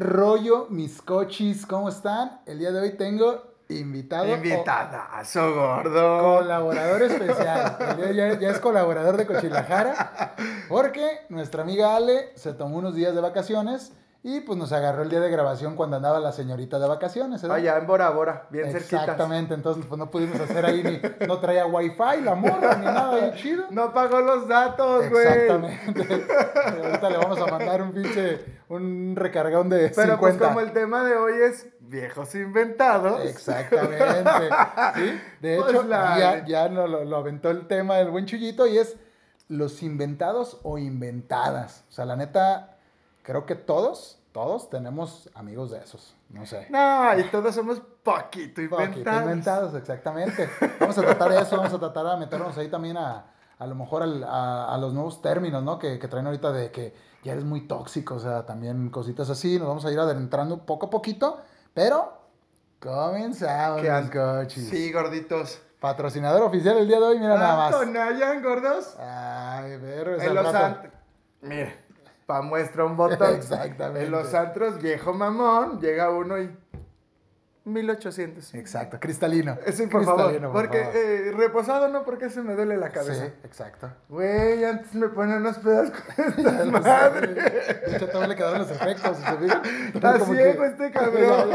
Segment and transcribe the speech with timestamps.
[0.00, 1.66] Rollo, mis cochis?
[1.66, 2.40] ¿Cómo están?
[2.46, 4.34] El día de hoy tengo invitado.
[4.34, 6.38] Invitadazo, gordo.
[6.38, 7.76] Colaborador especial.
[8.14, 10.34] Ya, ya es colaborador de Cochilajara.
[10.68, 15.08] Porque nuestra amiga Ale se tomó unos días de vacaciones y pues nos agarró el
[15.08, 17.40] día de grabación cuando andaba la señorita de vacaciones.
[17.40, 17.56] ¿verdad?
[17.56, 19.00] Allá en Bora Bora, bien cerquita.
[19.00, 21.26] Exactamente, entonces pues no pudimos hacer ahí ni.
[21.26, 23.64] No traía wifi, la morra, ni nada ahí chido.
[23.70, 25.26] No pagó los datos, güey.
[25.26, 26.26] Exactamente.
[26.84, 30.18] Ahorita le vamos a mandar un pinche, un recargón de Pero 50.
[30.20, 33.24] pues como el tema de hoy es viejos inventados.
[33.24, 34.04] Exactamente.
[34.96, 35.20] ¿Sí?
[35.40, 38.76] De Pues hecho, la- ya, ya lo, lo aventó el tema del buen chullito y
[38.76, 38.96] es
[39.48, 41.84] los inventados o inventadas.
[41.88, 42.76] O sea, la neta,
[43.22, 46.14] creo que todos, todos tenemos amigos de esos.
[46.30, 46.66] No sé.
[46.70, 49.22] No, y todos somos poquito Poquito inventados.
[49.22, 50.48] inventados, exactamente.
[50.78, 53.26] Vamos a tratar eso, vamos a tratar de meternos ahí también a,
[53.58, 55.78] a lo mejor al- a, a los nuevos términos, ¿no?
[55.78, 59.58] Que, que traen ahorita de que ya eres muy tóxico, o sea, también cositas así.
[59.58, 61.40] Nos vamos a ir adentrando poco a poquito,
[61.74, 62.12] pero
[62.78, 64.68] comenzamos, ¿Qué mis an- cochis.
[64.68, 65.60] Sí, gorditos.
[65.80, 67.74] Patrocinador oficial el día de hoy, mira nada más.
[67.74, 68.96] Antonayan, gordos.
[68.98, 70.54] Ay, pero En los.
[71.42, 71.84] Mire,
[72.30, 73.34] pa' muestra un botón.
[73.38, 74.04] Exactamente.
[74.04, 76.56] En los antros, viejo mamón, llega uno y.
[77.64, 78.54] 1800.
[78.54, 79.58] Exacto, cristalino.
[79.72, 80.28] Sí, por favor.
[80.30, 80.96] Cristalino, por porque favor.
[80.96, 83.26] eh, reposado no, porque se me duele la cabeza.
[83.26, 83.92] Sí, exacto.
[84.08, 86.64] Güey, antes me ponen unos pedos con sé.
[86.70, 87.34] madres.
[87.34, 89.16] De hecho, todavía le quedaron los efectos.
[89.18, 89.62] ¿se fijan?
[89.94, 91.50] Está ciego este cabrón.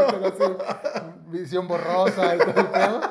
[1.28, 3.02] Visión borrosa y todo el pedo.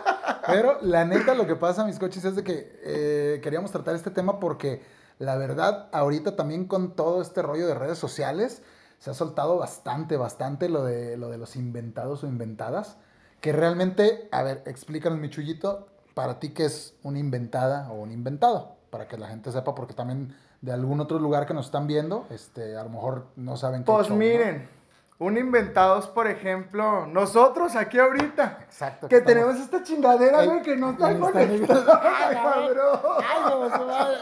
[0.47, 4.11] Pero la neta, lo que pasa, mis coches, es de que eh, queríamos tratar este
[4.11, 4.83] tema porque
[5.19, 8.63] la verdad, ahorita también con todo este rollo de redes sociales,
[8.99, 12.97] se ha soltado bastante, bastante lo de, lo de los inventados o inventadas.
[13.41, 18.13] Que realmente, a ver, explícanos, mi chullito, para ti qué es una inventada o un
[18.13, 21.87] inventado, para que la gente sepa, porque también de algún otro lugar que nos están
[21.87, 24.23] viendo, este, a lo mejor no saben qué Pues show, ¿no?
[25.19, 28.59] Un inventados, por ejemplo, nosotros aquí ahorita.
[28.65, 29.09] Exacto.
[29.09, 33.01] Que estamos- tenemos esta chingadera, güey, que no está conectada, Ay, cabrón.
[33.19, 34.17] Ay, no, su madre.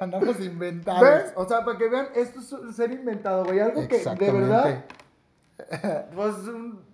[0.00, 1.00] Andamos inventados.
[1.00, 1.32] ¿Ves?
[1.36, 3.60] O sea, para que vean, esto es ser inventado, güey.
[3.60, 4.84] Algo que de verdad,
[6.14, 6.84] pues, un-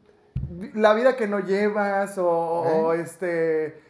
[0.74, 3.80] la vida que no llevas o, o, este...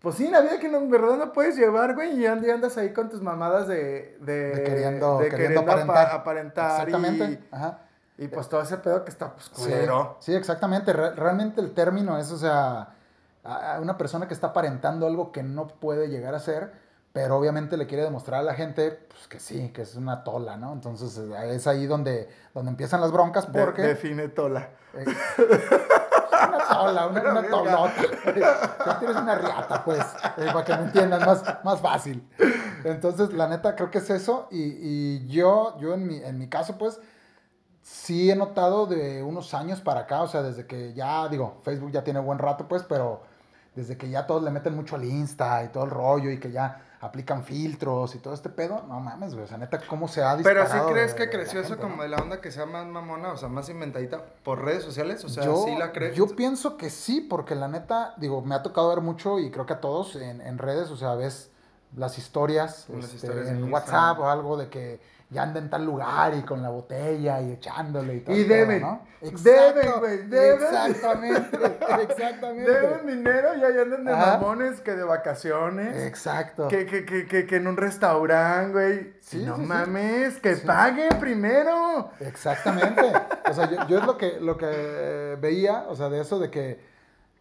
[0.00, 2.50] Pues sí, la vida que no, en verdad no puedes llevar, güey, y and- y
[2.50, 4.16] andas ahí con tus mamadas de...
[4.20, 6.10] De, De queriendo, de queriendo apa- aparentar.
[6.12, 7.24] aparentar Exactamente.
[7.24, 7.80] y- Ajá.
[8.18, 10.16] Y, pues todo ese pedo que está, pues, Sí, culero.
[10.20, 10.92] sí, exactamente.
[10.92, 12.94] Re- realmente el término es, o sea,
[13.44, 16.72] a- una persona que está aparentando algo que no puede llegar a ser,
[17.12, 20.56] pero obviamente le quiere demostrar a la gente pues, que sí, que es una tola,
[20.56, 20.72] ¿no?
[20.72, 23.82] Entonces eh, es ahí donde, donde empiezan las broncas De- porque...
[23.82, 24.68] define tola.
[24.94, 25.04] Eh,
[26.48, 27.92] una tola, una, una tolota.
[28.34, 30.00] Ya tienes una riata, pues,
[30.38, 32.26] eh, para que me entiendan más, más fácil.
[32.84, 34.48] Entonces, la neta, creo que es eso.
[34.50, 37.00] Y, y yo, yo en mi, en mi caso, pues,
[37.88, 41.92] sí he notado de unos años para acá, o sea, desde que ya, digo, Facebook
[41.92, 43.22] ya tiene buen rato, pues, pero
[43.76, 46.50] desde que ya todos le meten mucho al Insta y todo el rollo y que
[46.50, 50.20] ya aplican filtros y todo este pedo, no mames, güey, o sea, neta, cómo se
[50.24, 50.88] ha Pero disparado.
[50.88, 52.02] sí crees de- que creció eso gente, como ¿no?
[52.02, 55.28] de la onda que sea más mamona, o sea, más inventadita por redes sociales, o
[55.28, 56.16] sea, yo, sí la crees.
[56.16, 59.64] yo pienso que sí, porque la neta, digo, me ha tocado ver mucho y creo
[59.66, 61.52] que a todos en, en redes, o sea, ves
[61.94, 65.68] las historias, Las este, historias en en WhatsApp o algo de que ya anda en
[65.68, 68.36] tal lugar y con la botella y echándole y todo.
[68.36, 69.00] Y deben, ¿no?
[69.20, 70.62] deben, Exacto, güey, deben.
[70.62, 71.58] Exactamente,
[72.02, 72.70] exactamente.
[72.70, 74.38] Deben dinero y ahí andan de Ajá.
[74.38, 75.96] mamones que de vacaciones.
[76.04, 76.68] Exacto.
[76.68, 79.14] Que, que, que, que, que en un restaurante, güey.
[79.20, 79.66] Sí, no sí, sí.
[79.66, 82.10] mames, que paguen primero.
[82.20, 83.02] Exactamente.
[83.50, 86.50] O sea, yo, yo es lo que, lo que veía, o sea, de eso de
[86.50, 86.80] que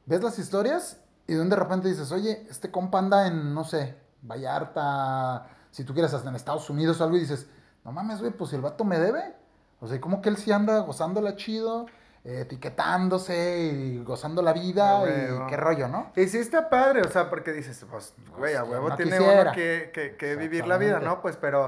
[0.07, 0.97] ves las historias
[1.27, 5.83] y de un de repente dices, oye, este compa anda en, no sé, Vallarta, si
[5.83, 7.47] tú quieres, hasta en Estados Unidos o algo, y dices,
[7.85, 9.33] no mames, güey, pues si el vato me debe.
[9.79, 11.85] O sea, como que él sí anda gozándola chido,
[12.23, 16.11] eh, etiquetándose y gozando la vida y qué rollo, ¿no?
[16.15, 19.17] Y sí está padre, o sea, porque dices, pues, güey, a Pues, huevo no tiene
[19.17, 19.41] quisiera.
[19.43, 20.99] uno que, que, que vivir la vida.
[20.99, 21.21] ¿no?
[21.21, 21.67] Pues, pero,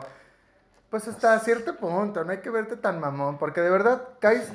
[0.90, 4.52] pues hasta cierto punto, no hay que verte tan mamón, porque de verdad caes,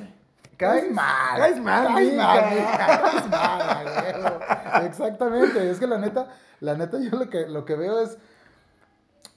[0.57, 1.37] Caes mal.
[1.39, 2.39] Caes mal, Caes mal,
[2.77, 4.85] caes mal.
[4.85, 5.69] Exactamente.
[5.71, 6.27] Es que la neta,
[6.59, 8.17] la neta, yo lo que, lo que veo es.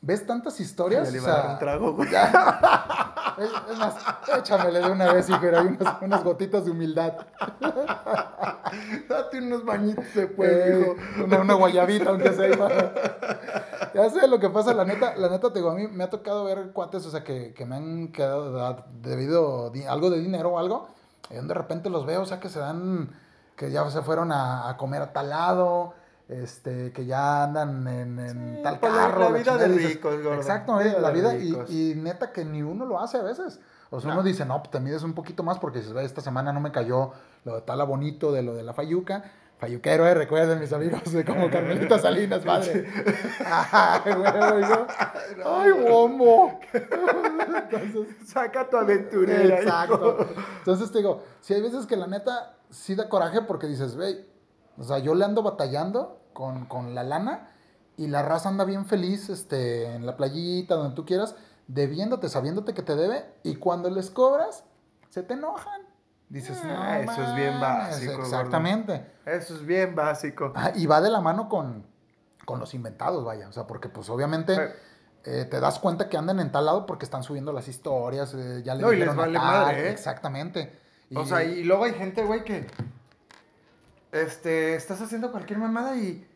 [0.06, 1.08] ¿Ves tantas historias?
[1.08, 2.11] Ya le O iba a dar sea, un trago, güey.
[2.12, 3.94] ya- Es, más,
[4.38, 7.12] échamele de una vez, hijo, hay unas, gotitas de humildad.
[9.08, 10.94] Date unos bañitos de pueblo,
[11.25, 13.91] Una, una, guayabita, aunque sea.
[13.94, 16.11] Ya sé lo que pasa, la neta, la neta, te digo, a mí me ha
[16.11, 20.50] tocado ver cuates, o sea, que, que me han quedado debido a algo de dinero
[20.50, 20.88] o algo,
[21.31, 23.11] y de repente los veo, o sea, que se dan,
[23.56, 25.94] que ya se fueron a, a comer a tal lado,
[26.28, 29.31] este, que ya andan en, tal pues, carro.
[29.31, 33.19] La, vida de ricos, Exacto, eh, la vida, y, neta que ni uno lo hace
[33.19, 33.61] a veces.
[33.90, 36.61] O sea, uno dice, no, te mides un poquito más porque dices, esta semana no
[36.61, 37.12] me cayó
[37.44, 39.25] lo de tala bonito de lo de la fayuca.
[39.58, 42.87] Fayuquero, eh, recuerden mis amigos, como Carmelita Salinas, padre.
[43.46, 44.12] Ay,
[45.46, 46.61] ay, bombo.
[46.75, 49.61] Entonces, saca tu aventurera.
[49.61, 50.28] Exacto.
[50.58, 54.26] Entonces te digo, si hay veces que la neta sí da coraje porque dices, ve,
[54.78, 57.50] o sea, yo le ando batallando con, con, la lana
[57.96, 61.34] y la raza anda bien feliz este, en la playita, donde tú quieras,
[61.67, 64.64] debiéndote, sabiéndote que te debe, y cuando les cobras,
[65.08, 65.82] se te enojan.
[66.28, 68.20] Dices, ah, eso es bien básico.
[68.20, 69.06] Exactamente.
[69.25, 70.52] Eso es bien básico.
[70.56, 71.87] Ah, y va de la mano con,
[72.44, 73.49] con, los inventados, vaya.
[73.49, 74.75] O sea, porque pues obviamente
[75.25, 78.62] eh, te das cuenta que andan en tal lado porque están subiendo las historias, eh,
[78.64, 79.90] ya le no, y les vale madre, ¿eh?
[79.93, 80.76] Exactamente.
[81.14, 82.67] o sea, y luego hay gente, güey, que
[84.22, 86.26] este, estás haciendo cualquier mamada y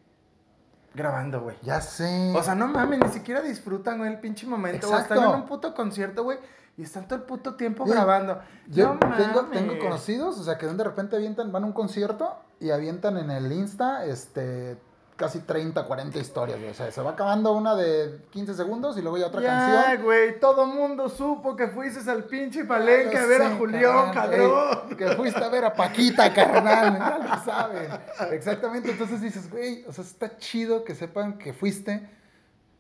[0.95, 1.57] grabando, güey.
[1.63, 2.33] Ya sé.
[2.37, 4.87] O sea, no mames, ni siquiera disfrutan, güey, el pinche momento.
[4.87, 5.15] Exacto.
[5.15, 6.39] están en un puto concierto, güey,
[6.77, 8.41] y están todo el puto tiempo grabando.
[8.69, 12.71] Yo tengo, tengo, conocidos, o sea, que de repente avientan, van a un concierto y
[12.71, 14.79] avientan en el Insta, este,
[15.21, 16.71] casi 30, 40 historias, güey.
[16.71, 19.83] O sea, se va acabando una de 15 segundos y luego ya otra canción.
[19.83, 24.97] Ya, güey, todo mundo supo que fuiste al pinche palenque a ver a Julián, cabrón.
[24.97, 27.91] que fuiste a ver a Paquita, carnal, ya lo saben.
[28.33, 32.09] Exactamente, entonces dices, güey, o sea, está chido que sepan que fuiste.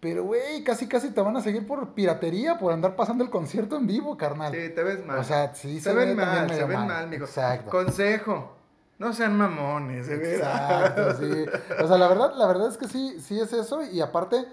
[0.00, 3.76] Pero, güey, casi casi te van a seguir por piratería, por andar pasando el concierto
[3.76, 4.50] en vivo, carnal.
[4.50, 5.18] Sí, te ves mal.
[5.18, 7.26] O sea, sí, se, se ven mal, se ven mal, mijo.
[7.26, 7.70] Exacto.
[7.70, 8.59] Consejo
[9.00, 11.46] no sean mamones, de Exacto, sí.
[11.82, 13.82] O sea, la verdad, la verdad es que sí, sí es eso.
[13.82, 14.46] Y aparte,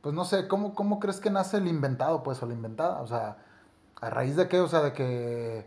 [0.00, 3.00] pues no sé, ¿cómo, ¿cómo crees que nace el inventado, pues, o la inventada?
[3.00, 3.36] O sea,
[4.00, 4.58] ¿a raíz de qué?
[4.58, 5.64] O sea, de que...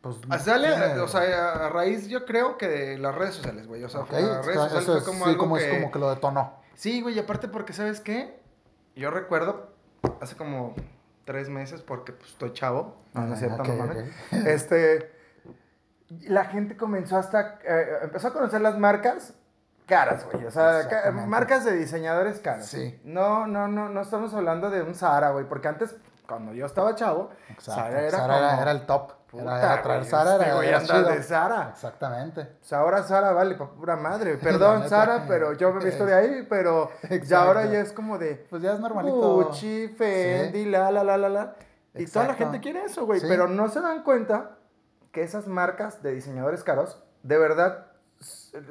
[0.00, 3.82] Pues, Sale, o sea, a raíz yo creo que de las redes sociales, güey.
[3.82, 6.54] O sea, las redes sociales fue como sí, como es como que lo detonó.
[6.74, 8.40] Sí, güey, y aparte porque, ¿sabes qué?
[8.94, 9.70] Yo recuerdo
[10.20, 10.74] hace como
[11.24, 13.64] tres meses, porque pues estoy chavo, no, no es cierto,
[14.46, 15.11] Este
[16.20, 19.34] la gente comenzó hasta, eh, empezó a conocer las marcas
[19.86, 20.46] caras, güey.
[20.46, 20.88] O sea,
[21.26, 22.66] marcas de diseñadores caras.
[22.66, 23.00] Sí.
[23.04, 25.94] No, no, no, no estamos hablando de un Zara, güey, porque antes,
[26.26, 27.30] cuando yo estaba chavo,
[27.60, 29.12] Zara era era, el top.
[29.34, 31.70] era, traer Zara era, este era de Zara.
[31.72, 32.40] Exactamente.
[32.40, 34.36] O sea, ahora Zara vale para pura madre.
[34.42, 36.90] Perdón, Zara, pero yo me he visto de ahí, pero
[37.26, 38.46] ya ahora ya es como de...
[38.48, 39.34] Pues ya es normalito.
[39.34, 41.54] Gucci, Fendi, la, la, la, la, la.
[41.94, 44.56] Y toda la gente quiere eso, güey, pero no se dan cuenta
[45.12, 47.86] que esas marcas de diseñadores caros, de verdad,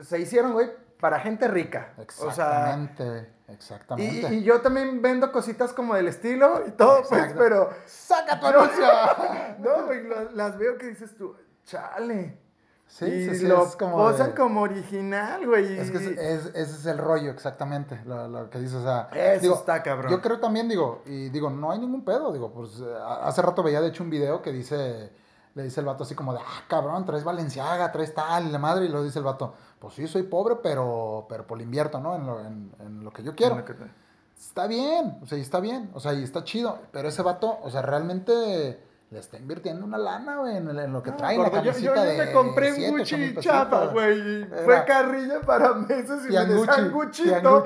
[0.01, 1.93] se hicieron, güey, para gente rica.
[1.99, 4.33] Exactamente, exactamente.
[4.33, 7.69] Y, yo también vendo cositas como del estilo y todo, pues, pero...
[7.85, 8.85] ¡Saca tu anuncio!
[9.59, 10.03] no, güey,
[10.33, 12.39] las veo que dices tú, chale.
[12.87, 15.79] Sí, y sí, lo es como posan como original, güey.
[15.79, 19.09] Es que ese es el rollo, exactamente, lo, que dices, o sea...
[19.13, 20.11] Eso está cabrón.
[20.11, 22.81] Yo creo también, digo, y digo, no hay ningún pedo, digo, pues
[23.21, 25.11] hace rato veía de hecho un video que dice
[25.53, 28.59] le dice el vato así como de, ah, cabrón, traes Valenciaga, traes tal, y la
[28.59, 31.99] madre, y lo dice el vato, pues sí, soy pobre, pero, pero por lo invierto,
[31.99, 32.15] ¿no?
[32.15, 33.63] En lo, en, lo que yo quiero.
[34.37, 37.59] Está bien, o sea, y está bien, o sea, y está chido, pero ese vato,
[37.61, 41.37] o sea, realmente le está invirtiendo una lana, güey, en, lo que trae.
[41.37, 44.45] la camisita yo, yo me compré un Gucci chapa, güey.
[44.63, 47.65] Fue carrilla para mesas y me decían Guchito.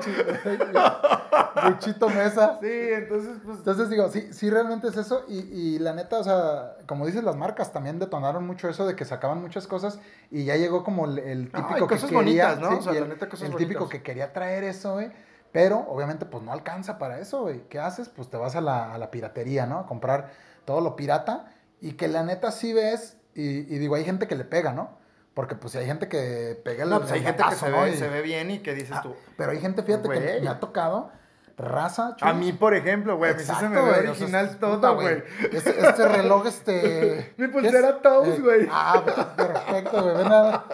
[1.64, 2.58] Guchito mesa.
[2.60, 3.58] Sí, entonces, pues.
[3.58, 5.24] Entonces digo, sí, sí, realmente es eso.
[5.28, 8.96] Y, y la neta, o sea, como dices, las marcas también detonaron mucho eso de
[8.96, 10.00] que sacaban muchas cosas
[10.32, 12.56] y ya llegó como el, típico que quería.
[12.56, 12.78] ¿no?
[12.78, 15.12] o sea, la neta, cosas El típico que quería traer eso, güey.
[15.52, 17.62] Pero obviamente, pues no alcanza para eso, güey.
[17.68, 18.08] ¿Qué haces?
[18.08, 19.78] Pues te vas a la, a la piratería, ¿no?
[19.78, 20.30] A comprar
[20.64, 21.46] todo lo pirata,
[21.80, 24.98] y que la neta sí ves, y, digo, hay gente que le pega, ¿no?
[25.34, 28.08] Porque pues hay gente que pega el No, pues hay gente que se, ve, se
[28.08, 29.14] ve bien y que dices ah, tú.
[29.36, 31.12] Pero hay gente, fíjate, que me ha tocado
[31.56, 32.16] raza.
[32.20, 35.22] A mí, por ejemplo, güey, a mí sí se me ve original todo, güey.
[35.52, 37.34] Este, este, reloj, este...
[37.38, 38.68] Mi pulsera Toast, eh, güey.
[38.70, 39.02] ah,
[39.34, 40.66] perfecto, güey, nada.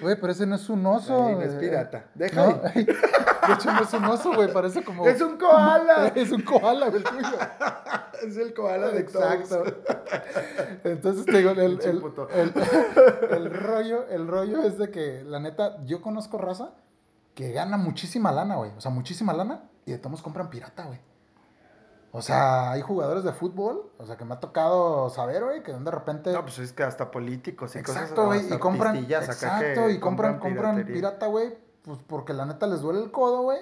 [0.00, 1.30] Güey, pero ese no es un oso.
[1.30, 2.06] no es pirata.
[2.14, 2.60] Déjalo.
[2.74, 5.06] De hecho, no es un oso, güey, parece como...
[5.06, 6.12] Es un koala.
[6.14, 7.28] Es un koala, güey, tuyo.
[8.26, 9.64] es el koala de Exacto.
[10.84, 12.54] Entonces, te digo, el, el, el,
[13.30, 16.70] el, rollo, el rollo es de que, la neta, yo conozco raza
[17.34, 18.70] que gana muchísima lana, güey.
[18.76, 20.98] O sea, muchísima lana y de todos compran pirata, güey.
[22.16, 25.72] O sea, hay jugadores de fútbol, o sea, que me ha tocado saber, güey, que
[25.72, 26.32] de repente...
[26.32, 29.98] No, pues es que hasta políticos y exacto, cosas güey, hasta y compran, exacto, y
[29.98, 33.58] compran, compran pirata, güey, pues porque la neta les duele el codo, güey,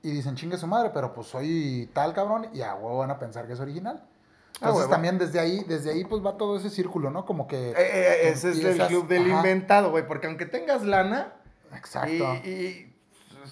[0.00, 3.18] y dicen, chingue su madre, pero pues soy tal cabrón, y a huevo van a
[3.18, 4.08] pensar que es original.
[4.54, 7.26] Entonces también desde ahí, desde ahí pues va todo ese círculo, ¿no?
[7.26, 7.72] Como que...
[7.72, 11.34] Eh, eh, ese es el club del ajá, inventado, güey, porque aunque tengas lana
[11.74, 12.36] Exacto.
[12.42, 12.85] y, y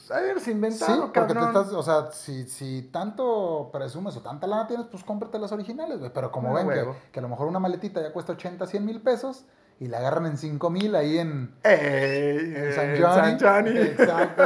[0.07, 1.49] pues, haberse Sí, inventado, porque te cabrón.
[1.49, 5.99] estás, o sea, si, si tanto presumes o tanta lana tienes, pues cómprate las originales,
[5.99, 6.11] güey.
[6.13, 8.85] Pero como Ah, ven que, que a lo mejor una maletita ya cuesta 80, 100
[8.85, 9.45] mil pesos
[9.81, 13.39] y la agarran en 5 mil ahí en, Ey, en San eh, Johnny.
[13.39, 13.79] San Johnny.
[13.81, 14.43] Exacto.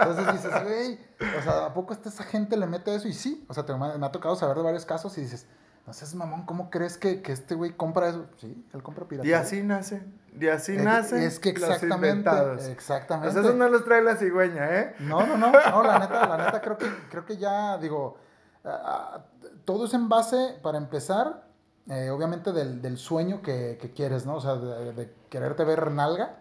[0.00, 0.98] Entonces dices, güey,
[1.38, 3.06] o sea, ¿a poco esta esa gente le mete eso?
[3.06, 5.46] Y sí, o sea, te, me ha tocado saber de varios casos y dices,
[5.86, 8.26] no seas mamón, ¿cómo crees que, que este güey compra eso?
[8.38, 9.28] Sí, él compra pirata.
[9.28, 10.02] Y así nace,
[10.38, 11.24] y así nace.
[11.24, 12.66] Es que los exactamente, inventados.
[12.68, 13.32] exactamente.
[13.34, 14.94] Pues eso no los trae la cigüeña, ¿eh?
[15.00, 18.18] No, no, no, no, la neta, la neta creo que, creo que ya, digo,
[18.64, 18.80] ah,
[19.16, 19.24] ah,
[19.64, 21.44] todo es en base, para empezar,
[21.88, 24.36] eh, obviamente del, del sueño que, que quieres, ¿no?
[24.36, 26.36] O sea, de, de quererte ver nalga.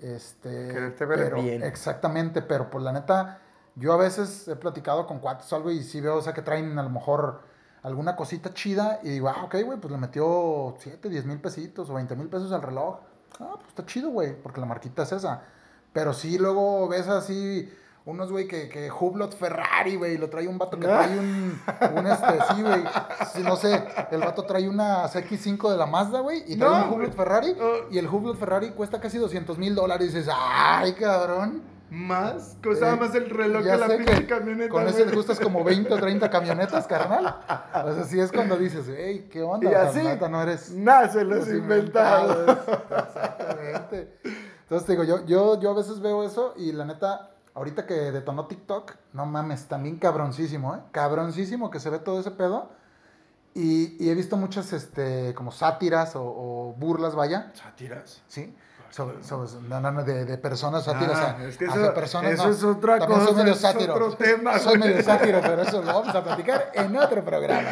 [0.00, 1.62] Este, Quererte ver pero- bien.
[1.62, 3.38] Exactamente, pero por la neta,
[3.76, 6.42] yo a veces he platicado con cuates o algo y sí veo, o sea, que
[6.42, 7.40] traen a lo mejor
[7.86, 11.88] alguna cosita chida y digo, ah, ok, güey, pues le metió 7, 10 mil pesitos
[11.88, 12.96] o 20 mil pesos al reloj.
[13.40, 15.42] Ah, pues está chido, güey, porque la marquita es esa.
[15.92, 17.72] Pero sí, luego ves así
[18.04, 21.60] unos, güey, que, que Hublot Ferrari, güey, lo trae un vato que trae un,
[21.96, 22.84] un este, sí, güey,
[23.34, 26.86] sí, no sé, el vato trae una CX5 de la Mazda, güey, y trae No,
[26.86, 27.88] un Hublot Ferrari, Oh.
[27.90, 31.62] y el Hublot Ferrari cuesta casi 200 mil dólares, y dices, ay, cabrón.
[31.90, 34.70] Más, costaba Eh, más el reloj que la pinche camioneta.
[34.70, 35.14] Con güey.
[35.14, 37.36] gustas como 20 o 30 camionetas, carnal.
[37.84, 39.70] O sea, sí es cuando dices, hey, ¿qué onda?
[39.70, 40.72] Y así no eres...
[40.72, 42.58] nacen los los inventados.
[42.90, 44.18] Exactamente.
[44.62, 47.94] Entonces te digo, yo, yo, yo a veces veo eso y la neta, ahorita que
[47.94, 50.80] detonó TikTok, no mames, también cabroncísimo, ¿eh?
[50.90, 52.70] Cabroncísimo que se ve todo ese pedo.
[53.54, 58.22] Y, y he visto muchas, este, como sátiras o, o burlas, vaya, ¿Sátiras?
[58.26, 58.54] ¿sí?
[58.96, 61.18] Sobre, sobre- no, no, no, de, de personas sátiras.
[61.18, 62.50] Ah, a- es que hacia eso- personas, eso no.
[62.52, 63.92] es otra También soy medio es sátiro.
[63.94, 67.68] otro tema, Soy medio sátiro, pero eso lo vamos a platicar en otro programa.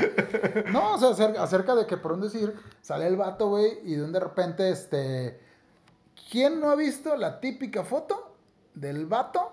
[0.71, 3.95] No, o sea, acerca, acerca de que, por un decir, sale el vato, güey, y
[3.95, 5.41] de un de repente, este...
[6.31, 8.37] ¿Quién no ha visto la típica foto
[8.75, 9.51] del vato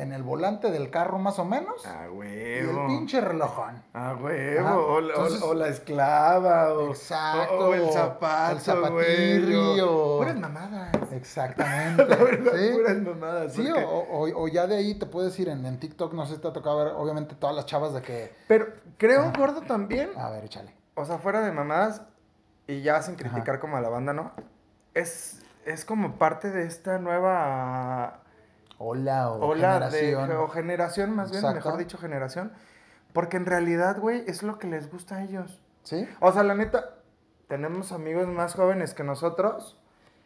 [0.00, 1.84] en el volante del carro más o menos?
[1.86, 2.80] Ah, y huevo.
[2.82, 3.82] el pinche relojón.
[3.94, 4.68] Ah, huevo.
[4.68, 6.72] O, la- o- entonces- o la esclava.
[6.74, 8.52] O, Exacto, O, el zapato.
[8.56, 11.12] el zapatirri, o- Puras mamadas.
[11.12, 12.04] Exactamente.
[12.08, 12.70] La verdad, ¿sí?
[12.72, 13.52] puras mamadas.
[13.52, 13.84] Sí, porque-
[14.34, 16.52] o, ya de ahí te puedes ir en, en TikTok, no sé si te ha
[16.52, 18.34] tocado ver, obviamente, todas las chavas de que...
[18.48, 18.66] Pero
[18.98, 20.10] creo, gordo, también.
[20.16, 20.74] A ver, échale.
[20.94, 22.02] O sea, fuera de mamadas.
[22.66, 24.30] Y ya sin criticar como a la banda, ¿no?
[24.94, 28.19] Es, es como parte de esta nueva
[28.82, 30.28] Hola o ola generación.
[30.30, 31.56] de o generación, más bien, Exacto.
[31.68, 32.50] mejor dicho, generación.
[33.12, 35.60] Porque en realidad, güey, es lo que les gusta a ellos.
[35.82, 36.08] ¿Sí?
[36.20, 36.94] O sea, la neta,
[37.46, 39.76] tenemos amigos más jóvenes que nosotros.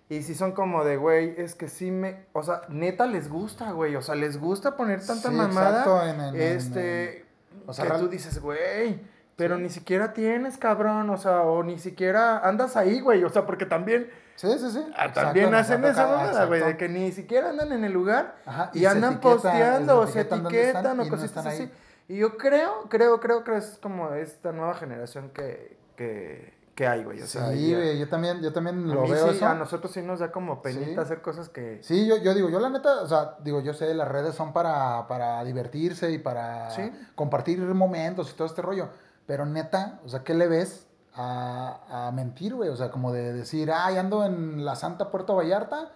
[0.08, 2.26] Y si son como de, güey, es que sí me.
[2.32, 3.96] O sea, neta les gusta, güey.
[3.96, 5.70] O sea, les gusta poner tanta Sí, mamada.
[5.80, 7.24] exacto, en- en- este.
[7.66, 9.00] o sea, que real- tú dices, güey.
[9.36, 9.62] Pero Sí.
[9.62, 11.10] ni siquiera tienes, cabrón.
[11.10, 13.24] O sea, o ni siquiera andas ahí, güey.
[13.24, 14.10] O sea, porque también.
[14.36, 14.84] Sí, sí, sí.
[14.96, 16.60] ah, Exacto, también ha hacen esa mamada, güey.
[16.60, 16.78] De exacto.
[16.78, 18.36] que ni siquiera andan en el lugar.
[18.44, 21.70] Ajá, y, se andan posteando o se etiquetan y o no cositas están así.
[22.08, 27.04] Y yo creo, creo, creo que es como esta nueva generación que, que, que hay,
[27.04, 27.22] güey.
[27.22, 29.46] O sea, sí, güey, yo también, yo también lo veo sí, eso.
[29.46, 30.98] A nosotros sí nos da como penita Sí.
[30.98, 31.78] hacer cosas que...
[31.82, 34.52] Sí, yo, yo digo, yo la neta, o sea, digo, yo sé, las redes son
[34.52, 36.92] para, para divertirse y para Sí.
[37.14, 38.88] compartir momentos y todo este rollo.
[39.26, 42.68] Pero neta, o sea, ¿qué le ves a, a mentir, güey?
[42.70, 45.90] O sea, como de decir, ay, ando en la Santa Puerto Vallarta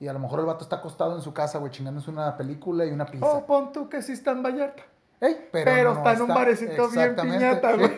[0.00, 2.84] y a lo mejor el vato está acostado en su casa, güey, chingándose una película
[2.84, 3.26] y una pizza.
[3.26, 4.82] Oh, pon tú que sí está en Vallarta.
[5.20, 7.76] Ey, pero Pero, no está en un barecito bien piñata, sí.
[7.78, 7.92] güey.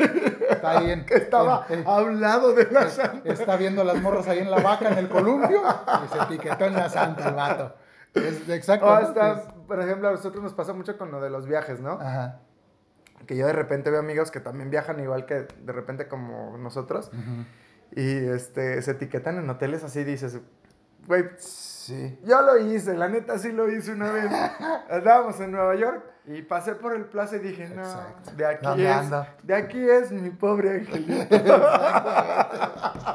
[0.51, 1.05] Está bien.
[1.07, 1.85] Que estaba Ey, ey.
[1.87, 3.33] a un lado de la Eh, santa.
[3.33, 5.63] Está viendo las morras ahí en la vaca, en el columpio,
[6.05, 7.75] y se etiquetó en la santa el vato.
[8.15, 8.87] Es, exacto.
[9.67, 11.93] Por ejemplo, a nosotros nos pasa mucho con lo de los viajes, ¿no?
[12.01, 12.41] Ajá.
[13.27, 17.11] Que yo de repente veo amigos que también viajan igual que de repente como nosotros.
[17.93, 20.39] Y este, se etiquetan en hoteles así, dices,
[21.07, 22.19] güey, Sí.
[22.25, 24.27] yo lo hice, la neta sí lo hice una vez.
[24.91, 28.33] Andábamos en Nueva York y pasé por el plaza y dije, no, Exacto.
[28.37, 29.11] de aquí ¿Dónde es,
[29.45, 31.37] de aquí es mi pobre angelito.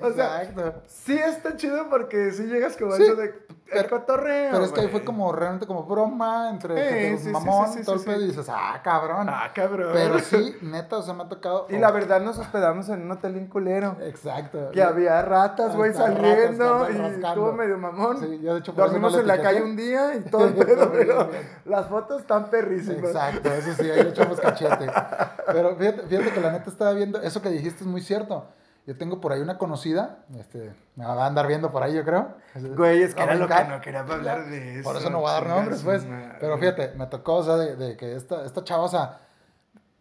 [0.00, 0.42] O sea.
[0.86, 3.02] Sí está chido porque si llegas como Sí.
[3.04, 3.34] eso de,
[3.72, 4.52] el cotorreo.
[4.52, 7.96] Pero es que ahí fue como realmente como broma entre Sí, mamón, sí, sí, todo
[7.96, 9.28] el pedo, y dices, ah, cabrón.
[9.28, 9.90] Ah, cabrón.
[9.92, 11.66] Pero sí, neta, o sea, me ha tocado.
[11.68, 13.96] Y la verdad nos hospedamos en un hotel bien culero.
[14.00, 14.70] Exacto.
[14.72, 18.20] Que había ratas, güey, ratas, saliendo y estuvo medio mamón.
[18.20, 20.46] Sí, yo de hecho por eso Dormimos no en la calle un día y todo
[20.46, 21.30] el pedo, pero
[21.64, 23.10] las fotos están perrísimas.
[23.10, 24.86] Exacto, eso sí, ahí le echamos cachete.
[25.46, 28.46] Pero fíjate, fíjate que la neta estaba viendo, eso que dijiste es muy cierto.
[28.86, 32.04] Yo tengo por ahí una conocida, este, me va a andar viendo por ahí, yo
[32.04, 32.36] creo.
[32.54, 34.88] Güey, es que era lo que no quería hablar de eso.
[34.88, 36.06] Por eso no voy a dar nombres, pues.
[36.06, 36.36] madre.
[36.38, 39.22] Pero fíjate, me tocó, o sea, de, de que esta, esta chava, o sea,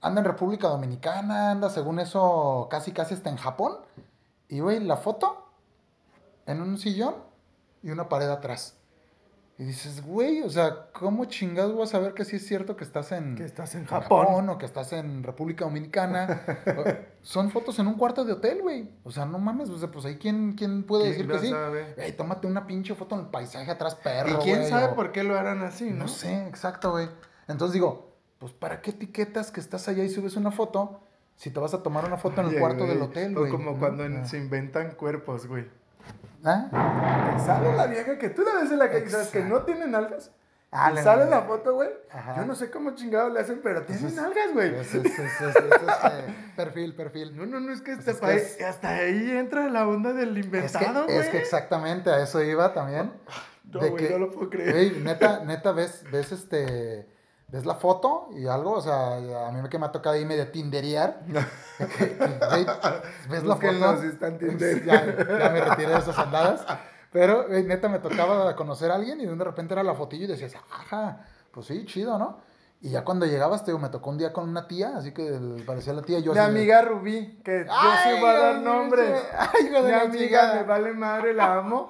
[0.01, 3.77] anda en República Dominicana, anda según eso, casi casi está en Japón.
[4.50, 5.48] Y, güey, la foto
[6.46, 7.15] en un sillón
[7.82, 8.77] y una pared atrás.
[9.57, 12.83] Y dices, güey, o sea, ¿cómo chingados vas a saber que sí es cierto que
[12.83, 14.50] estás en, Que estás en Japón.
[14.50, 16.41] o que estás en República Dominicana?
[17.21, 18.89] Son fotos en un cuarto de hotel, güey.
[19.05, 21.93] O sea, no mames, o sea, pues ahí quién, quién puede ¿Quién decir que sí.
[21.95, 24.29] Güey, tómate una pinche foto en el paisaje atrás, perro.
[24.29, 26.00] ¿Y quién güey, sabe o- por qué lo harán así, no?
[26.00, 27.07] no sé, exacto, güey.
[27.47, 31.00] Entonces digo, pues ¿para qué etiquetas que estás allá y subes una foto
[31.38, 33.39] si te vas a tomar una foto en el Oye, cuarto güey, del hotel, O
[33.41, 33.51] güey?
[33.51, 33.79] como ¿no?
[33.79, 35.65] cuando se inventan cuerpos, güey.
[36.43, 37.33] ¿Ah?
[37.38, 39.27] Te sale la vieja que tú la ves en la calle, ¿sabes?
[39.29, 40.31] Que no tiene nalgas.
[40.71, 41.89] Ah, y sale la foto, güey.
[42.35, 44.75] Yo no sé cómo chingados le hacen, pero tiene Eso es- nalgas, güey.
[44.75, 47.35] Es, es, es, es- es, este, perfil, perfil.
[47.38, 51.05] No, no, no, es que, este que país, hasta ahí entra la onda del inventado,
[51.05, 51.17] güey.
[51.17, 53.12] es que exactamente a eso iba también.
[53.71, 54.71] No, güey, no lo puedo creer.
[54.74, 57.07] güey, neta, neta, ves, ves este,
[57.55, 59.15] ves la foto y algo, o sea,
[59.47, 61.21] a mí que me ha tocado ahí medio tinderear.
[63.29, 64.01] ves la foto.
[64.01, 64.83] si está en Tinder.
[64.83, 66.65] Ya, ya me retiré de esas andadas.
[67.12, 70.53] Pero, neta, me tocaba conocer a alguien y de repente era la fotillo y decías,
[70.69, 72.39] ajá, pues sí, chido, ¿no?
[72.81, 75.39] Y ya cuando llegabas, te digo, me tocó un día con una tía, así que
[75.65, 76.19] parecía la tía.
[76.19, 77.71] Yo Mi así de- amiga Rubí, que yo
[78.03, 79.24] sí voy a dar nombres.
[79.38, 81.89] ay, Mi amiga me vale madre, la amo.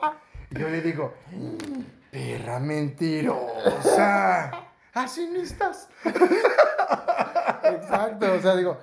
[0.52, 1.12] Y yo le digo,
[2.12, 4.52] perra mentirosa.
[4.96, 5.88] Así no estás.
[7.64, 8.78] Exacto, o sea, digo,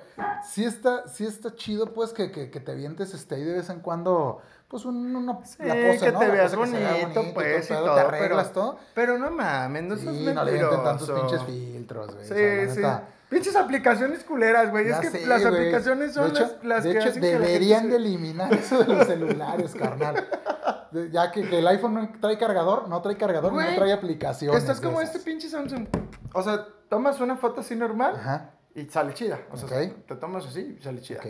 [0.47, 3.69] sí está, sí está chido, pues, que, que, que te avientes este, ahí de vez
[3.69, 6.19] en cuando, pues, un- una, Sí, la pose, que ¿no?
[6.19, 8.79] te La veas que bonito, bonito pues, y todo, todo, te arreglas pero- todo.
[8.93, 11.45] Pero no mames, no seas Sí, no le avienten tantos mentiroso.
[11.45, 12.25] pinches filtros, güey.
[12.27, 12.75] Sí, o sea, sí.
[12.77, 14.87] neta, Pinches aplicaciones culeras, güey.
[14.89, 15.53] Es que sé, las güey.
[15.55, 17.95] aplicaciones son de hecho, las, las de que hecho, hacen que la gente deberían de
[17.95, 20.27] eliminar eso de los celulares, carnal.
[21.11, 24.61] Ya que, que el iPhone no trae cargador, no trae cargador, no trae aplicaciones.
[24.61, 25.15] Estás de como esas.
[25.15, 25.87] este pinche Samsung.
[26.33, 29.39] O sea, tomas una foto así normal Ajá, y sale chida.
[29.51, 31.21] O sea, te tomas así y sale chida.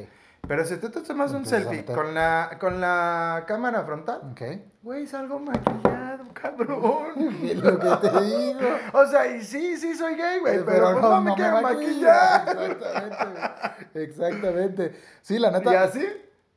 [0.46, 4.36] Pero si tú te tomas un selfie con la, con la cámara frontal,
[4.82, 7.14] güey, salgo maquillado, cabrón.
[7.44, 8.60] Es lo que te digo.
[8.92, 12.08] o sea, y sí, sí soy gay, güey, Eh, pero, pues no, me quiero maquillo.
[12.10, 12.58] maquillar.
[12.60, 13.94] Exactamente.
[13.94, 14.06] güey.
[14.06, 15.02] Exactamente.
[15.22, 15.72] Sí, la neta.
[15.72, 16.08] ¿Y así?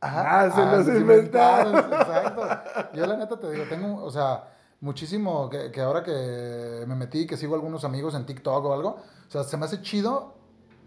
[0.01, 0.41] Ajá.
[0.41, 1.77] Ah, se los los inventaron.
[1.77, 2.49] Exacto.
[2.95, 4.45] Yo la neta te digo, tengo, o sea,
[4.81, 8.89] muchísimo que, que ahora que me metí, que sigo algunos amigos en TikTok o algo,
[8.91, 10.35] o sea, se me hace chido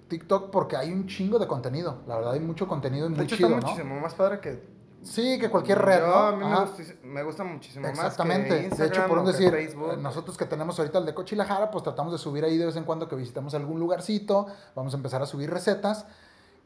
[0.10, 2.00] TikTok porque hay un chingo de contenido.
[2.08, 3.68] La verdad, hay mucho contenido y De muy hecho, chido, está ¿no?
[3.68, 4.80] muchísimo más padre que...
[5.02, 6.14] Sí, que cualquier red, Yo, ¿no?
[6.14, 8.70] a mí me gusta, me gusta muchísimo más Exactamente.
[8.70, 9.98] de hecho, por un decir, Facebook.
[9.98, 12.84] nosotros que tenemos ahorita el de Cochilajara, pues tratamos de subir ahí de vez en
[12.84, 16.06] cuando que visitamos algún lugarcito, vamos a empezar a subir recetas.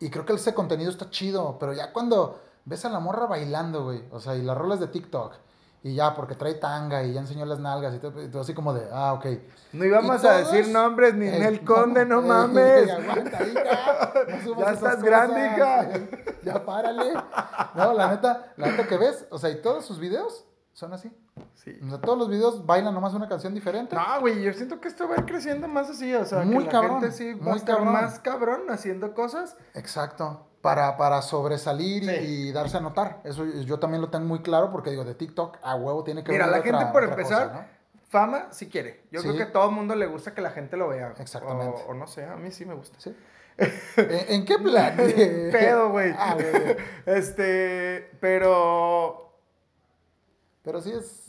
[0.03, 3.85] Y creo que ese contenido está chido, pero ya cuando ves a la morra bailando,
[3.85, 5.33] güey, o sea, y las rolas de TikTok,
[5.81, 8.53] y ya porque trae tanga y ya enseñó las nalgas y todo, y todo así
[8.53, 9.25] como de, ah, ok.
[9.71, 12.91] No íbamos a decir nombres ni en el conde, no, mames.
[12.91, 14.13] aguanta, hija.
[14.27, 15.89] No subas Ya estás grande, hija.
[16.43, 17.13] Ya párale.
[17.73, 21.09] No, la neta, la neta que ves, o sea, y todos sus videos son así.
[21.55, 21.77] Sí.
[21.85, 23.95] O sea, todos los videos bailan nomás una canción diferente.
[23.95, 26.59] No, güey, yo siento que esto va a ir creciendo más así, o sea, Muy
[26.59, 27.93] que la cabrón, gente sí va muy a estar cabrón.
[27.93, 29.55] más cabrón haciendo cosas.
[29.73, 30.47] Exacto.
[30.61, 32.13] Para, para sobresalir y- Sí.
[32.47, 33.19] y, darse a notar.
[33.23, 36.31] Eso yo también lo tengo muy claro porque digo, de TikTok a huevo tiene que
[36.31, 37.67] Mira, la gente otra- por otra empezar, cosa, ¿no?
[38.09, 39.03] fama si quiere.
[39.11, 39.27] Yo Sí.
[39.27, 41.13] creo que a todo el mundo le gusta que la gente lo vea.
[41.17, 41.83] Exactamente.
[41.87, 42.99] O, o no sé, a mí sí me gusta.
[42.99, 43.15] ¿Sí?
[43.97, 44.95] ¿En, en qué plan?
[44.97, 46.13] Pedo, güey.
[46.17, 46.37] Ah.
[47.05, 49.33] Este, pero
[50.63, 51.22] Pero sí es.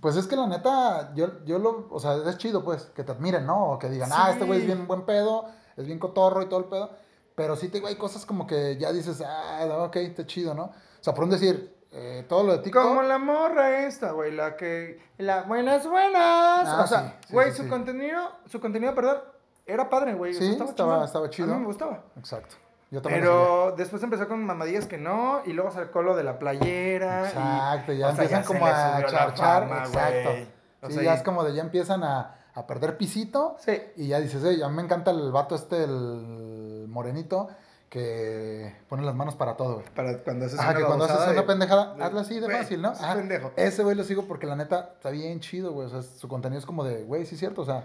[0.00, 1.88] Pues es que la neta, yo, yo lo.
[1.90, 3.72] O sea, es chido, pues, que te admiren, ¿no?
[3.72, 6.60] O que digan, ah, este güey es bien buen pedo, es bien cotorro y todo
[6.60, 6.90] el pedo.
[7.34, 10.64] Pero sí te digo, hay cosas como que ya dices, ah, ok, está chido, ¿no?
[10.64, 12.82] O sea, por un decir, eh, todo lo de TikTok.
[12.82, 17.32] como la morra esta, güey, la que la buenas buenas, Ah, o sea, sí, sí,
[17.34, 19.18] güey, su contenido, su contenido, perdón,
[19.66, 21.50] era padre, güey, Sí, estaba, estaba- estaba chido.
[21.50, 22.04] A mí me gustaba.
[22.16, 22.56] Exacto.
[22.90, 23.00] Yo.
[23.02, 27.22] Pero después empezó con mamadillas que no, y luego sacó lo de la playera.
[27.24, 29.68] y- Exacto, ya o sea, empiezan como a charchar.
[29.68, 30.30] fama, exacto.
[30.88, 33.56] sí, sea, ya y- es como de ya empiezan a, a perder pisito.
[33.60, 33.80] Sí.
[33.96, 37.48] Y ya dices, oye, a mí me encanta el vato este, el morenito,
[37.88, 39.86] que ponen las manos para todo, güey.
[39.94, 42.46] Para cuando haces Ajá, una que cuando haces una de- pendejada, de- hazlo así de
[42.46, 42.92] Güey, fácil, ¿no?
[42.92, 43.14] es Ajá.
[43.14, 43.52] pendejo.
[43.56, 45.86] Ese güey lo sigo porque la neta está bien chido, güey.
[45.86, 47.84] O sea, su contenido es como de, güey, sí es cierto, o sea,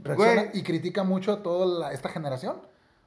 [0.00, 0.50] reacciona Güey.
[0.58, 2.56] y critica mucho a toda la- esta generación.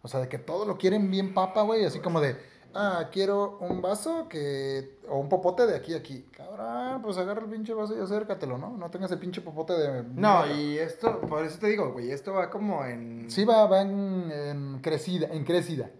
[0.08, 2.38] O sea, de que todo lo quieren bien papa, güey, así como de,
[2.74, 6.26] ah, quiero un vaso que, o un popote de aquí a aquí.
[6.32, 8.78] Cabrón, pues agarra el pinche vaso y acércatelo, ¿no?
[8.78, 10.04] No tengas el pinche popote de...
[10.15, 13.30] No, y esto, por eso te digo, güey, esto va como en...
[13.30, 15.91] Sí va, va en, en crecida, en crecida.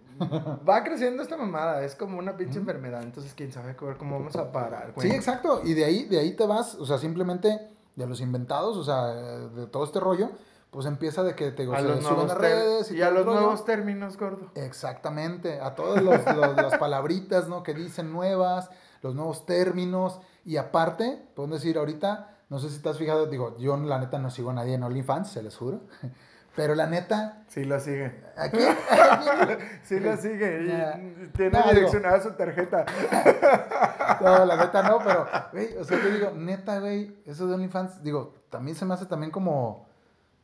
[0.68, 4.54] Va creciendo esta mamada, es como una pinche enfermedad, entonces quién sabe cómo vamos a
[4.54, 5.10] parar, güey.
[5.10, 5.64] Sí, exacto.
[5.66, 7.60] Y de ahí, de ahí te vas, o sea, simplemente
[7.98, 9.08] de los inventados, o sea,
[9.50, 10.30] de todo este rollo,
[10.78, 13.26] pues empieza de que te A se los suben a redes y, y a los
[13.26, 13.40] rollo.
[13.40, 14.52] nuevos términos, gordo.
[14.54, 17.64] Exactamente, a todas los- los- las palabritas, ¿no?
[17.64, 18.70] Que dicen nuevas,
[19.02, 20.20] los nuevos términos.
[20.46, 24.20] Y aparte, puedo decir ahorita, no sé si te has fijado, digo, yo la neta
[24.20, 25.82] no sigo a nadie en OnlyFans, se les juro.
[26.56, 28.24] Pero la neta, Sí lo sigue.
[28.36, 28.58] aquí,
[29.84, 30.64] Sí lo sigue.
[30.64, 31.32] Y Nah.
[31.36, 32.86] tiene Nah, digo- direccionada su tarjeta.
[34.22, 38.04] No, la neta no, pero, güey, o sea, yo digo, neta, güey, eso de OnlyFans,
[38.04, 39.87] digo, también se me hace también como,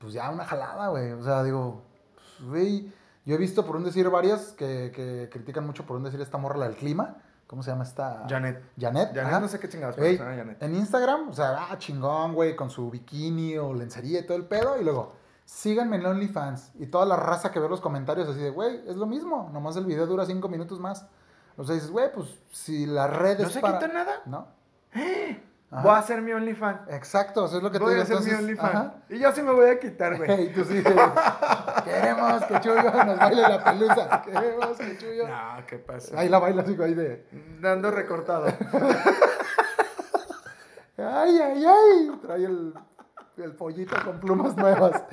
[0.03, 1.13] pues ya una jalada, güey.
[1.13, 1.81] O sea, digo,
[2.13, 2.93] pues, güey,
[3.25, 6.37] yo he visto por un decir varias que, que critican mucho por un decir esta
[6.37, 7.15] morra la del clima.
[7.47, 8.25] ¿Cómo se llama esta?
[8.27, 8.61] Janet.
[8.77, 9.09] Janet.
[9.13, 9.39] Janet, ajá.
[9.39, 10.61] no sé qué chingados, pero Güey, se llama Janet.
[10.61, 14.45] En Instagram, o sea, ah, chingón, güey, con su bikini o lencería y todo el
[14.45, 14.77] pedo.
[14.77, 15.13] Y luego,
[15.45, 16.71] síganme en OnlyFans.
[16.79, 19.49] Y toda la raza que ve los comentarios así de, güey, es lo mismo.
[19.53, 21.05] Nomás el video dura cinco minutos más.
[21.55, 23.79] O sea, dices, güey, pues si la red ¿No es se para...
[23.79, 24.21] quita nada?
[24.25, 24.47] ¿No?
[25.73, 25.81] Ajá.
[25.81, 26.87] Voy a hacer mi OnlyFans.
[26.89, 28.01] Exacto, eso es lo que te Voy digo.
[28.01, 28.93] a hacer mi OnlyFans.
[29.09, 30.43] Y yo sí me voy a quitar, güey.
[30.43, 30.83] Y tú sí,
[31.83, 34.21] queremos que Chuyo nos baile la pelusa.
[34.21, 35.27] Queremos que Chuyo...
[35.27, 36.19] No, ¿qué pasa?
[36.19, 37.25] Ahí la baila así, ahí de...
[37.59, 38.45] Dando recortado.
[40.97, 42.11] Ay, ay, ay.
[42.21, 42.73] Trae el,
[43.37, 45.03] el pollito con plumas nuevas.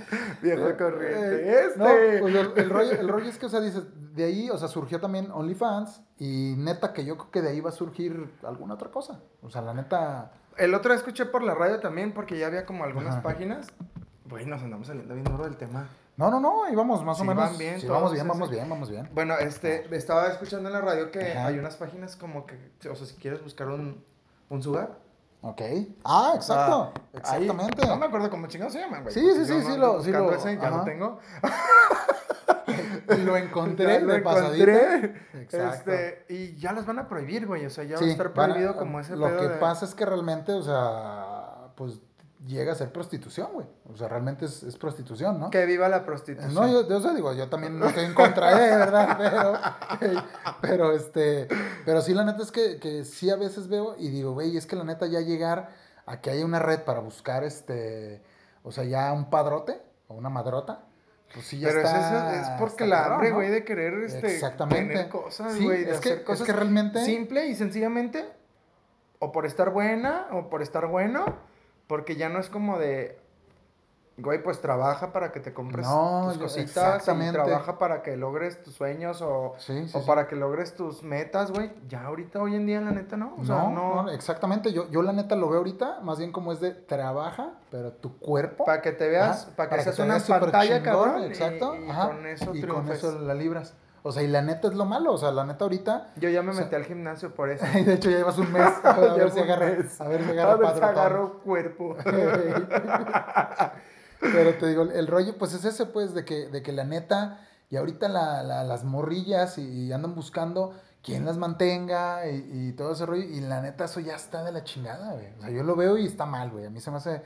[0.42, 1.48] Viejo corriente.
[1.50, 1.78] Eh, Este.
[1.78, 1.84] No,
[2.20, 4.68] pues el, el rollo, el rollo es que, o sea, dices, de ahí, o sea,
[4.68, 6.02] surgió también OnlyFans.
[6.18, 9.20] Y neta, que yo creo que de ahí va a surgir alguna otra cosa.
[9.42, 10.32] O sea, la neta.
[10.60, 13.22] El otro escuché por la radio también porque ya había como algunas Ajá.
[13.22, 13.68] páginas.
[14.26, 15.88] Güey, nos andamos saliendo bien duro del tema.
[16.16, 17.42] No, no, no, ahí vamos más Sí, o menos.
[17.44, 19.08] van bien sí, vamos bien, vamos bien, vamos bien.
[19.12, 21.46] Bueno, este, estaba escuchando en la radio que Ajá.
[21.46, 22.56] hay unas páginas como que,
[22.90, 24.04] o sea, si quieres buscar un,
[24.50, 24.98] un sugar.
[25.42, 25.62] Ok.
[26.04, 26.92] Ah, exacto.
[26.94, 27.86] Ah, ahí- Exactamente.
[27.86, 29.14] no me acuerdo cómo chingados se llaman, güey.
[29.14, 30.84] Sí, sí, sí, no sí lo- sí lo- ese, ya lo ajá.
[33.24, 34.94] Lo encontré lo de pasadita.
[34.96, 35.22] encontré.
[35.42, 35.90] Exacto.
[35.92, 37.66] Este, y ya las van a prohibir, güey.
[37.66, 39.48] O sea, ya va a Sí, estar van a- prohibido como ese Lo pedo que
[39.48, 42.00] de- pasa es que realmente, o sea, pues
[42.46, 43.66] llega a ser prostitución, güey.
[43.92, 45.50] O sea, realmente es, es prostitución, ¿no?
[45.50, 46.54] Que viva la prostitución.
[46.54, 49.16] No, yo, yo o sea, digo, yo también no estoy en contra de, ¿verdad?
[49.18, 49.52] Pero,
[50.60, 51.48] pero, este,
[51.84, 54.66] pero sí, la neta es que, que sí a veces veo y digo, güey, es
[54.66, 55.70] que la neta ya llegar
[56.06, 58.22] a que haya una red para buscar, este,
[58.62, 60.84] o sea, ya un padrote o una madrota,
[61.32, 62.34] pues sí ya Pero es, está.
[62.34, 64.94] eso, es porque la hambre, güey, de querer este, Exactamente.
[64.94, 68.24] tener cosas, Sí, güey, de es que- hacer es cosas que realmente- simple y sencillamente,
[69.20, 71.36] o por estar buena, o por estar bueno,
[71.86, 73.19] porque ya no es como de,
[74.20, 77.38] güey, pues trabaja para que te compres No, tus cositas, exactamente.
[77.38, 80.06] y trabaja para que logres tus sueños, o, Sí, sí, o sí.
[80.06, 81.72] para que logres tus metas, güey.
[81.88, 83.34] Ya ahorita, hoy en día, la neta, no.
[83.38, 84.72] O sea, no, no, no, exactamente.
[84.72, 88.18] Yo, yo la neta lo veo ahorita, más bien como es de trabaja, pero tu
[88.18, 88.64] cuerpo.
[88.64, 91.76] para que te veas, Ajá, para que seas te una pantalla, chingón, cabrón, Exacto.
[91.76, 93.74] y, ajá, con eso y con eso la libras.
[94.02, 95.12] O sea, y la neta es lo malo.
[95.12, 96.12] O sea, la neta ahorita.
[96.16, 97.66] Yo ya me o sea, metí al gimnasio por eso.
[97.84, 98.66] de hecho, ya llevas un mes.
[98.82, 99.66] A ver, si un agarra.
[99.66, 100.00] mes.
[100.00, 100.88] A ver si A agarra ver si padrotón.
[100.88, 101.96] agarro cuerpo.
[104.20, 107.40] Pero te digo, el rollo, pues es ese, pues, de que, de que la neta,
[107.70, 112.92] y ahorita la, la- las morrillas y, andan buscando quién las mantenga y, y todo
[112.92, 113.22] ese rollo.
[113.22, 115.32] Y la neta, eso ya está de la chingada, güey.
[115.38, 116.66] O sea, yo lo veo y está mal, güey.
[116.66, 117.22] A mí se me hace,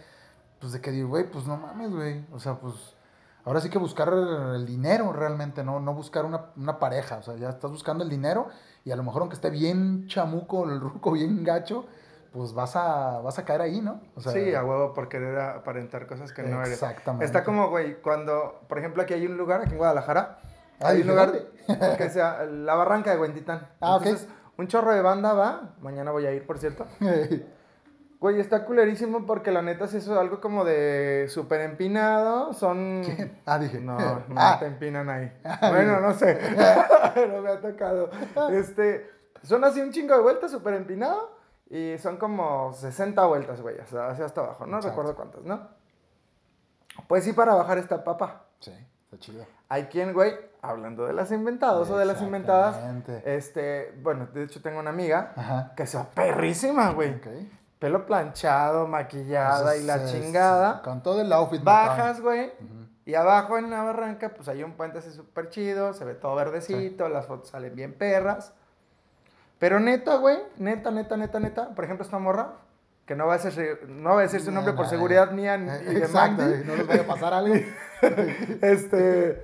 [0.61, 2.24] pues, de que digo, güey, pues no mames, güey.
[2.33, 2.74] O sea, pues,
[3.44, 7.16] ahora sí que buscar el dinero realmente, no, no buscar una, una pareja.
[7.18, 8.48] O sea, ya estás buscando el dinero
[8.85, 11.87] y a lo mejor aunque esté bien chamuco, el ruco bien gacho,
[12.35, 14.01] pues vas a, vas a caer ahí, ¿no?
[14.16, 16.73] O sea, sí, a huevo por querer aparentar cosas que no eres.
[16.73, 17.25] Exactamente.
[17.25, 20.40] Está como, güey, cuando, por ejemplo, aquí hay un lugar, aquí en Guadalajara,
[20.81, 21.33] Ah, hay un lugar
[21.99, 23.68] que sea la barranca de Huentitán.
[23.81, 23.99] Ah.
[24.03, 26.87] Entonces, un chorro de banda va, mañana voy a ir, por cierto.
[28.20, 33.03] Güey, está culerísimo porque la neta es algo como de súper empinado, son...
[33.44, 33.81] Ah, dije.
[33.81, 34.57] No, no Ah.
[34.59, 35.31] te empinan ahí.
[35.61, 36.38] Bueno, no sé.
[37.31, 38.09] no me ha tocado.
[38.51, 39.11] Este,
[39.42, 41.34] son así un chingo de vueltas, súper empinado.
[41.70, 44.66] Y son como 60 vueltas, güey, o sea, hacia hasta abajo.
[44.66, 44.88] No Exacto.
[44.90, 45.68] recuerdo cuántas, ¿no?
[47.09, 48.42] Pues sí, para bajar esta papa.
[48.61, 48.72] Sí,
[49.05, 49.44] está chido.
[49.68, 52.77] Hay quien, güey, hablando de las inventadas o de las inventadas,
[53.24, 55.72] este, bueno, de hecho tengo una amiga Ajá.
[55.77, 57.20] que se va perrísima, güey.
[57.79, 60.83] Pelo planchado, maquillada y la chingada.
[60.83, 61.62] Con todo el outfit.
[61.62, 62.53] Bajas, güey,
[63.05, 66.35] Y abajo en la barranca, pues hay un puente así súper chido, se ve todo
[66.37, 68.55] verdecito, las fotos salen bien perras.
[69.64, 72.59] Pero neta, güey, neta, neta, neta, neta, por ejemplo, esta morra,
[73.07, 75.57] que no va a decir, no va a decir su nombre por no, seguridad mía
[75.57, 77.55] ni de Exacto, y no les vaya a pasar algo.
[78.61, 79.42] Este,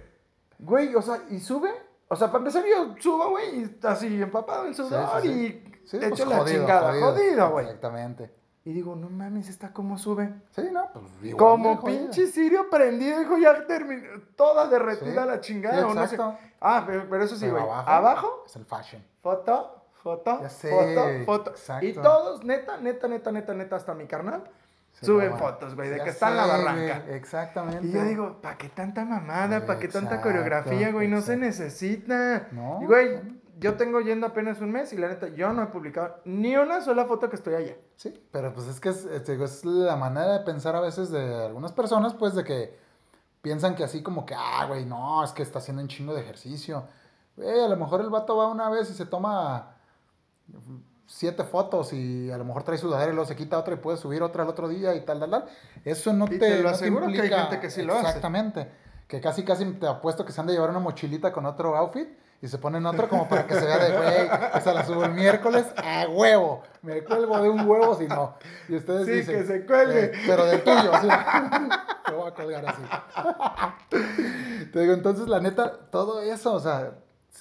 [0.58, 1.70] güey, o sea, y sube.
[2.08, 5.30] O sea, para empezar, yo subo, güey, y así empapado en sudor sí, sí.
[5.30, 7.64] y Sí, hecho pues, la chingada, jodido, güey.
[7.64, 8.30] Exactamente.
[8.66, 10.34] Y digo, no mames, ¿esta cómo sube?
[10.50, 15.40] Sí, no, pues igual Como pinche sirio prendido, dijo, ya terminó, toda derretida Sí, la
[15.40, 16.14] chingada, sí, o no sé.
[16.16, 16.38] exacto.
[16.60, 17.64] Ah, pero, pero eso sí, güey.
[17.86, 19.02] Abajo, es el fashion.
[19.22, 21.50] foto, foto, sé, foto, foto.
[21.50, 21.86] exacto.
[21.86, 24.44] Y todos, neta, neta, neta, neta, neta, hasta mi carnal,
[24.92, 27.00] suben fotos, güey, de que está en la sé, barranca.
[27.04, 27.86] güey, Exactamente.
[27.86, 29.66] Y yo digo, ¿para qué tanta mamada?
[29.66, 31.08] ¿Para qué tanta Exacto, coreografía, güey?
[31.08, 32.48] No se necesita.
[32.52, 33.34] No, Y, güey, no.
[33.58, 36.80] yo tengo yendo apenas un mes y la neta, yo no he publicado ni una
[36.80, 37.76] sola foto que estoy allá.
[37.96, 41.44] Sí, pero pues es que es, digo, es la manera de pensar a veces de
[41.46, 42.78] algunas personas, pues de que
[43.42, 46.20] piensan que así como que, ah, güey, no, es que está haciendo un chingo de
[46.22, 46.84] ejercicio.
[47.36, 49.76] Güey, a lo mejor el vato va una vez y se toma
[51.06, 53.96] siete fotos y a lo mejor trae sudadera y luego se quita otra y puede
[53.96, 55.44] subir otra al otro día y tal, tal, tal.
[55.84, 57.94] Eso no Y te, te lo no aseguro que hay implica- gente que sí lo
[57.94, 58.06] hace.
[58.06, 58.70] Exactamente.
[59.08, 62.08] Que casi, casi te apuesto que se han de llevar una mochilita con otro outfit
[62.42, 65.10] y se ponen otro como para que se vea de, güey, esa la subo el
[65.12, 66.62] miércoles a huevo.
[66.82, 68.34] Me cuelgo de un huevo si no.
[68.68, 69.34] Y ustedes Sí, dicen.
[69.40, 70.04] que se cuelgue.
[70.04, 71.08] eh, pero del tuyo, sí.
[72.06, 72.82] Te voy a colgar así.
[74.72, 76.92] Te digo, entonces, la neta, todo eso, o sea,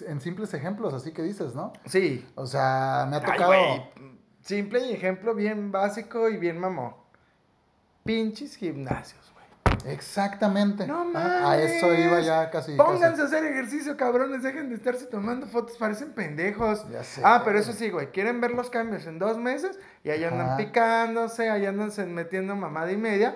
[0.06, 1.74] en simples ejemplos, así que dices, ¿no?
[1.86, 2.28] Sí.
[2.36, 3.52] O sea, me ha tocado.
[4.42, 6.96] simple y ejemplo bien básico y bien mamón.
[8.04, 9.94] Pinches gimnasios, güey.
[9.94, 10.88] Exactamente.
[10.88, 12.06] No Ah, A eso mames.
[12.06, 12.76] iba ya casi.
[12.76, 14.42] Pónganse a hacer ejercicio, cabrones.
[14.44, 15.78] Dejen de estarse tomando fotos.
[15.78, 16.90] Parecen pendejos.
[16.90, 17.22] Ya sé.
[17.24, 18.08] Ah, pero eso sí, güey.
[18.12, 20.58] Quieren ver los cambios en dos meses y ahí andan Ajá.
[20.58, 23.36] picándose, ahí andan se- metiendo mamada y media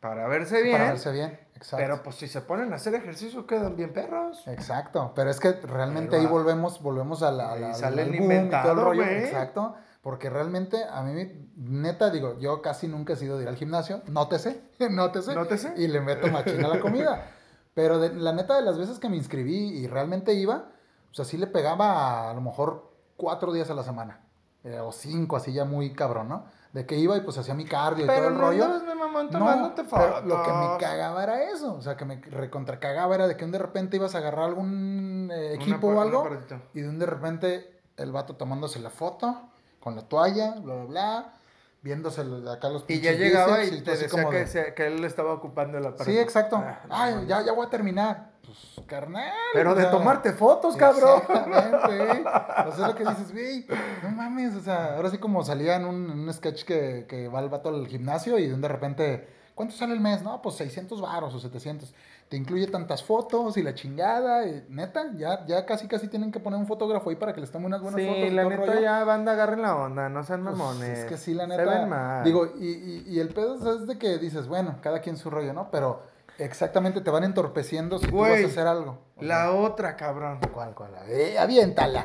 [0.00, 0.76] para verse bien.
[0.78, 1.38] Para verse bien.
[1.58, 1.76] Exacto.
[1.84, 4.46] Pero pues si se ponen a hacer ejercicio quedan bien perros.
[4.46, 9.02] Exacto, pero es que realmente Ahí volvemos, volvemos a la, a la- el todo rollo.
[9.04, 13.56] Exacto, porque realmente a mí, neta, digo, yo casi nunca he sido de ir al
[13.56, 15.74] gimnasio, nótese, nótese, Nótese.
[15.76, 17.26] y le meto machina a la comida.
[17.74, 20.70] Pero de- la neta de las veces que me inscribí y realmente iba,
[21.10, 24.20] o sea, sí le pegaba a, lo mejor cuatro días a la semana,
[24.62, 26.44] eh, o cinco, así ya muy cabrón, ¿no?
[26.72, 28.78] De que iba y pues hacía mi cardio y Pero todo el no rollo.
[28.80, 32.78] de mamón No, pero lo que me cagaba era eso, o sea, que me recontra
[32.78, 36.28] cagaba era de que un de repente ibas a agarrar algún eh, equipo o algo
[36.74, 39.40] y de un de repente el vato tomándose la foto
[39.80, 41.32] con la toalla, bla, bla, bla,
[41.82, 44.74] viéndose acá los Y ya pinches llegaba y tú te decía como que, de- se-
[44.74, 46.56] que él estaba ocupando la Sí, exacto.
[46.56, 48.30] Ah, Ay, ya, ya voy a terminar.
[48.44, 49.30] Pues, carnal.
[49.52, 51.20] Pero de sea, tomarte fotos, cabrón.
[51.20, 52.28] Exactamente.
[52.66, 53.66] O sea, lo que dices, güey,
[54.02, 57.28] no mames, o sea, ahora sí como salía en un, en un sketch que, que
[57.28, 59.28] va el vato al gimnasio y de repente,
[59.58, 60.22] ¿cuánto sale el mes?
[60.22, 61.92] No, pues 600 varos o 700.
[62.28, 66.38] Te incluye tantas fotos y la chingada, y neta, ya, ya casi casi tienen que
[66.38, 68.16] poner un fotógrafo ahí para que les tome unas buenas fotos.
[68.16, 68.80] Sí, y la neta rollo.
[68.80, 70.98] ya banda agarren la onda, no sean Pues, mamones.
[71.00, 71.64] es que sí, la Se neta.
[71.64, 72.22] ven mal.
[72.24, 75.52] Digo, y, y, y el pedo es de que dices, bueno, cada quien su rollo,
[75.52, 75.70] ¿no?
[75.72, 76.02] Pero
[76.38, 78.98] exactamente te van entorpeciendo si tú vas a hacer algo.
[79.18, 80.38] La otra, cabrón.
[80.54, 80.92] ¿Cuál, cuál?
[81.08, 82.04] Eh, aviéntala.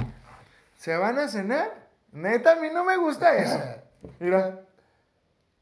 [0.76, 1.84] ¿Se van a cenar?
[2.14, 3.60] Neta, a mí no me gusta eso.
[4.20, 4.62] Mira.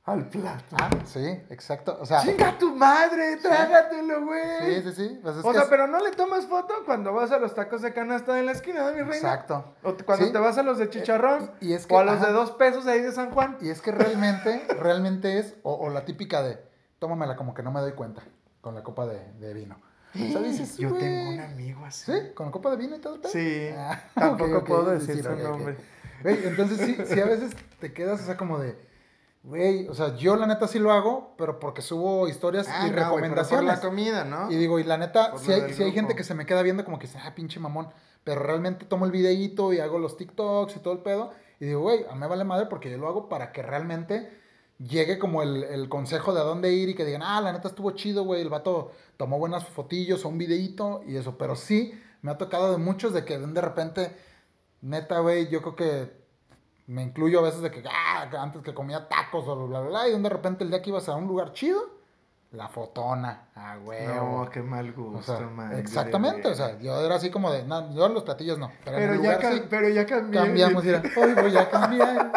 [0.03, 0.75] Al plato.
[0.81, 1.95] Ah, sí, exacto.
[2.01, 3.37] O sea, sí, ¡Chinga tu madre!
[3.37, 4.81] ¡Trágatelo, güey!
[4.81, 5.19] sí, sí.
[5.21, 7.53] Pues es o que sea, es- pero no le tomas foto cuando vas a los
[7.53, 9.15] tacos de canasta de la esquina, mi reina.
[9.15, 9.75] Exacto.
[9.83, 10.31] O cuando Sí.
[10.31, 11.51] te vas a los de chicharrón.
[11.61, 12.27] Y- y es que- o a los ajá.
[12.27, 13.57] de dos pesos ahí de San Juan.
[13.61, 16.57] Y es que realmente, realmente es, o, o la típica de,
[16.97, 18.23] tómamela como que no me doy cuenta,
[18.61, 19.79] con la copa de, de vino.
[20.15, 22.11] O sea, dices, Yo güey, tengo un amigo así.
[22.11, 22.19] ¿Sí?
[22.33, 23.23] ¿Con la copa de vino y todo el?
[23.25, 23.69] Sí.
[23.77, 25.77] Ah, Tampoco puedo sí, decir sí, su nombre.
[26.23, 28.75] Entonces sí, sí a veces te quedas, o sea, como de,
[29.43, 32.91] güey, o sea, yo la neta sí lo hago, pero porque subo historias Ah, y
[32.91, 33.65] no, por recomendaciones.
[33.67, 34.51] la comida, ¿no?
[34.51, 36.85] Y digo, y la neta, si hay, sí hay gente que se me queda viendo
[36.85, 37.89] como que, ah, pinche mamón.
[38.23, 41.31] Pero realmente tomo el videíto y hago los TikToks y todo el pedo.
[41.59, 44.29] Y digo, güey, a mí me vale madre porque yo lo hago para que realmente
[44.77, 47.67] llegue como el, el consejo de a dónde ir y que digan, ah, la neta
[47.67, 51.37] estuvo chido, güey, el vato tomó buenas fotillos o un videíto y eso.
[51.37, 54.15] Pero sí, me ha tocado de muchos de que de repente,
[54.81, 56.20] neta, güey, yo creo que
[56.91, 60.07] me incluyo a veces de que, ah, antes que comía tacos o bla, bla, bla,
[60.09, 61.81] y de repente el día que ibas a un lugar chido,
[62.51, 64.05] la fotona, ah, güey.
[64.07, 65.71] No, qué mal O gusto, sea, man.
[65.77, 69.13] exactamente, o sea, yo era así como de, no, yo los platillos no, pero, Pero
[69.13, 70.41] ya, lugar cam- sí, pero ya cambié.
[70.41, 72.31] cambiamos, mira, hoy voy a cambiar.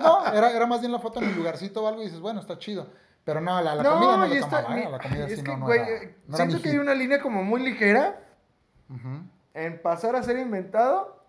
[0.00, 2.40] No, era, era más bien la foto en el lugarcito o algo y dices, bueno,
[2.40, 2.88] está chido.
[3.22, 4.88] Pero no, la, la comida no le está- tomaba, ¿eh?
[4.90, 6.78] La comida es sí que, no, no güey, era, eh, no era siento que hay
[6.78, 8.18] una línea como muy ligera
[8.88, 9.22] Ujú.
[9.54, 11.19] en pasar a ser inventado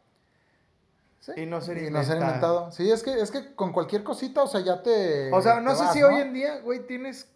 [1.22, 2.04] Sí, y no ser y inventado.
[2.04, 2.72] no ser inventado.
[2.72, 5.32] Sí, es que, es que con cualquier cosita, o sea, ya te...
[5.32, 7.32] O sea, no sé vas, si hoy en día, güey, tienes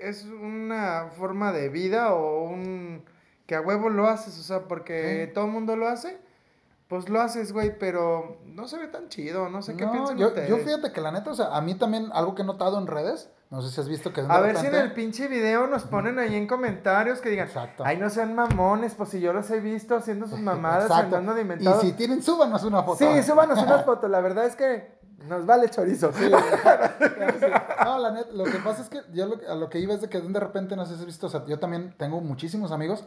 [0.00, 3.04] es una forma de vida o un
[3.46, 6.18] que a huevo lo haces, o sea, porque todo el mundo lo hace,
[6.86, 10.18] pues lo haces, güey, pero no se ve tan chido, no sé qué No, piensan
[10.18, 10.50] yo, ustedes.
[10.50, 12.86] yo fíjate que la neta, o sea, a mí también algo que he notado en
[12.86, 15.26] redes, no sé si has visto que de A ver repente- si en el pinche
[15.28, 17.82] video nos ponen ahí en comentarios que digan, Exacto.
[17.86, 21.16] ay, no sean mamones, pues si yo los he visto haciendo sus mamadas, Exacto.
[21.16, 21.80] andando de Y inventados.
[21.80, 22.98] si tienen, súbanos una foto.
[22.98, 26.12] Sí, súbanos unas fotos, la verdad es que nos vale chorizo.
[26.12, 26.30] Sí,
[27.84, 30.00] no, la neta, lo que pasa es que yo lo, a lo que iba es
[30.00, 32.72] de que de repente, no sé si has visto, o sea, yo también tengo muchísimos
[32.72, 33.04] amigos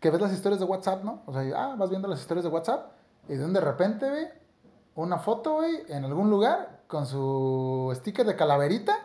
[0.00, 1.22] que ves las historias de WhatsApp, ¿no?
[1.26, 2.92] O sea, ah, vas viendo las historias de WhatsApp
[3.28, 4.28] y de de repente, güey,
[4.94, 8.96] una foto, güey, en algún lugar con su sticker de calaverita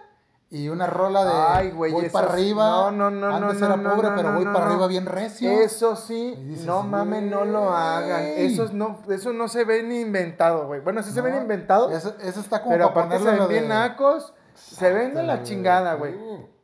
[0.58, 2.92] y una rola de Ay, güey, voy para arriba.
[2.92, 5.50] no, no, no, Antes no, era no, pobre, no, pero voy para arriba bien recio.
[5.52, 8.24] Eso sí, dices, no mames, no lo hagan.
[8.24, 10.80] Eso no, eso no se ve ni inventado, güey.
[10.80, 13.54] Bueno, sí se ven inventados, Eso, eso está como pero aparte se ven lo de-
[13.54, 16.16] bien nacos, se ven de la chingada, güey.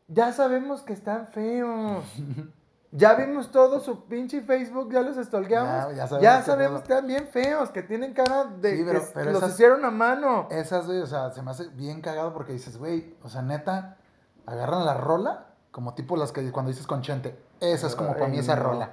[0.08, 2.04] Ya sabemos que están feos.
[2.94, 5.96] Ya vimos todo su pinche Facebook, ya los stalkeamos.
[5.96, 9.00] Ya, ya Ya sabemos que que están bien feos, que tienen cara de Sí, pero-
[9.00, 10.48] que pero los esas- hicieron a mano.
[10.52, 13.98] Esas, güey, o sea, se me hace bien cagado porque dices, güey, o sea, neta,
[14.46, 17.40] agarran la rola como tipo las que cuando dices con Chente.
[17.62, 18.64] Esa es como para mí esa no.
[18.64, 18.90] rola.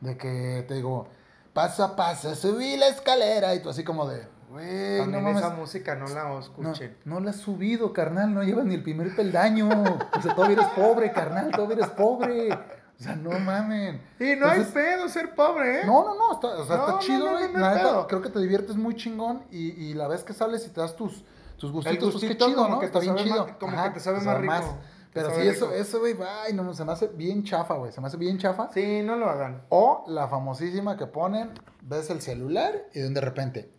[0.00, 1.08] De que te digo,
[1.52, 5.38] paso a paso, subí la escalera y tú así como de, güey, no mames.
[5.42, 6.96] esa música no la No, escuchen.
[7.04, 9.68] no la has subido, carnal, no llevas ni el primer peldaño.
[10.16, 12.48] O sea, todavía eres pobre, carnal, todavía eres pobre.
[12.98, 14.00] O sea, no mamen.
[14.18, 15.84] Y no hay Entonces, pedo ser pobre, ¿eh?
[15.84, 17.52] No, no, no, está, o sea, No, está chido, güey.
[17.52, 20.66] no, no hay creo que te diviertes muy chingón y, y la vez que sales
[20.66, 21.22] y te das tus,
[21.58, 22.80] tus gustitos, pues qué chido, ¿no?
[22.80, 23.46] que está bien chido.
[23.46, 24.78] más- como que te sabe más rico,
[25.12, 25.72] Pero sí, eso, rico.
[25.78, 27.92] eso, güey, ay, no, se me hace bien chafa, güey.
[27.92, 28.70] Se me hace bien chafa.
[28.72, 29.62] Sí, no lo hagan.
[29.68, 33.70] O la famosísima que ponen, ves el celular y de repente,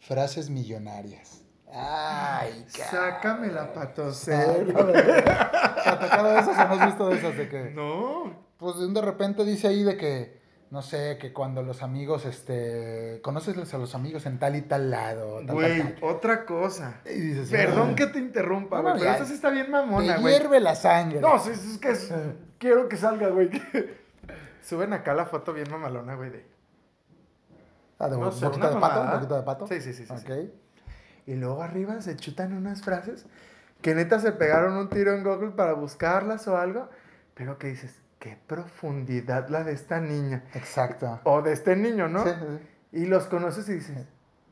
[0.00, 1.42] frases millonarias.
[1.72, 4.52] Ay, Sácame la Cero, patosera.
[4.84, 4.96] güey.
[5.86, 8.43] Atacado de esas, ¿o no has visto de esas de que No.
[8.64, 13.72] Pues de repente dice ahí de que, no sé, que cuando los amigos, este, conoces
[13.74, 15.40] a los amigos en tal y tal lado.
[15.46, 15.98] tal, Güey, tal.
[16.02, 17.00] otra cosa.
[17.06, 20.16] Y dices, Perdón "Ah, que te interrumpa, güey, no, pero esa sí está bien mamona,
[20.18, 20.34] güey.
[20.38, 21.20] hierve la sangre.
[21.20, 22.12] No, sí, es que es-
[22.58, 23.50] quiero que salga, güey.
[24.62, 26.46] Suben acá la foto bien mamalona, güey, de...
[27.98, 29.66] Ah, de no un sé, poquito una de pato, un poquito de pato.
[29.66, 30.20] Sí, sí, sí, sí, Ok.
[30.26, 30.52] sí.
[31.26, 33.26] Y luego arriba se chutan unas frases
[33.82, 36.88] que neta se pegaron un tiro en Google para buscarlas o algo,
[37.34, 40.44] pero que dices, qué profundidad la de esta niña.
[40.54, 41.20] Exacto.
[41.24, 42.24] O de este niño, ¿no?
[42.24, 42.68] Sí, sí,
[43.02, 44.06] Y los conoces y dices,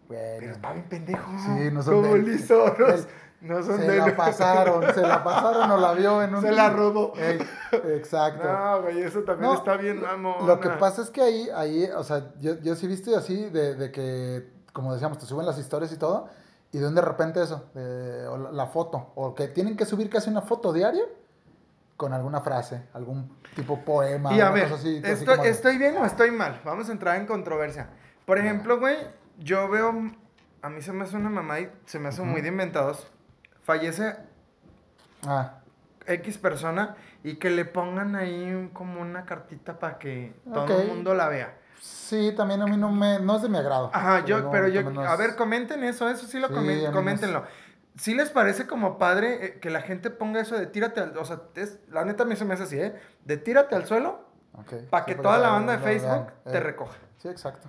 [0.09, 1.31] Bueno, pero está bien pendejo.
[1.39, 2.27] Sí, no son Como de él.
[2.27, 3.01] lisoros.
[3.01, 3.07] Él-
[3.43, 6.43] No son se la pasaron, se la pasaron o la vio en un...
[6.43, 7.13] Se la robó.
[7.17, 7.41] Ey,
[7.93, 8.45] exacto.
[8.47, 10.47] No, güey, eso también No, está bien, mamón.
[10.47, 13.75] Lo que pasa es que ahí, ahí, o sea, yo, yo sí viste así de,
[13.75, 16.29] de que, como decíamos, te suben las historias y todo,
[16.71, 19.87] y de un de repente eso, de- o la, la foto, o que tienen que
[19.87, 21.03] subir casi una foto diaria
[22.03, 25.97] con alguna frase, algún tipo poema, Y a ver, así, estoy, como de- ¿estoy bien
[25.99, 26.61] o estoy mal?
[26.65, 27.91] Vamos a entrar en controversia.
[28.27, 28.97] Por ejemplo, güey,
[29.39, 29.95] yo veo,
[30.63, 33.07] a mí se me hace una mamá y se me hace muy de inventados.
[33.63, 34.17] Fallece
[35.25, 35.61] Ah,
[36.07, 40.89] X persona y que le pongan ahí un- como una cartita para que todo el
[40.89, 41.55] mundo la vea.
[41.81, 43.91] sí, también a mí no me, no es de mi agrado.
[43.95, 46.93] Ajá, yo, no, pero yo, a ver, comenten eso, eso sí lo Sí, comen- no
[46.93, 47.45] coméntenlo.
[47.97, 51.25] ¿Sí les parece como padre eh, que la gente ponga eso de tírate al, o
[51.25, 52.95] sea, es, la neta a mí se me hace así, ¿eh?
[53.25, 54.21] De tírate al suelo
[54.91, 56.61] para que toda la banda de Facebook te eh.
[56.61, 56.97] recoja.
[57.19, 57.69] Sí, exacto.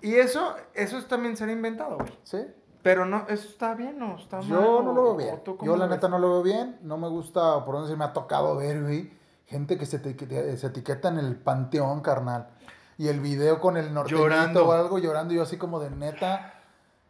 [0.00, 2.18] Y eso, eso es también ser inventado, güey.
[2.22, 2.38] Sí,
[2.82, 4.46] Pero no, eso está bien o está mal.
[4.46, 5.42] Yo no lo veo bien.
[5.62, 6.78] Yo la neta no lo veo bien.
[6.82, 9.12] No me gusta, por no decir, me ha tocado ver, güey,
[9.46, 12.48] gente que se, etiqueta- se etiqueta en el panteón, carnal.
[12.96, 14.66] Y el video con el norteñito Llorando.
[14.66, 15.34] o algo llorando.
[15.34, 16.57] Yo así como de neta,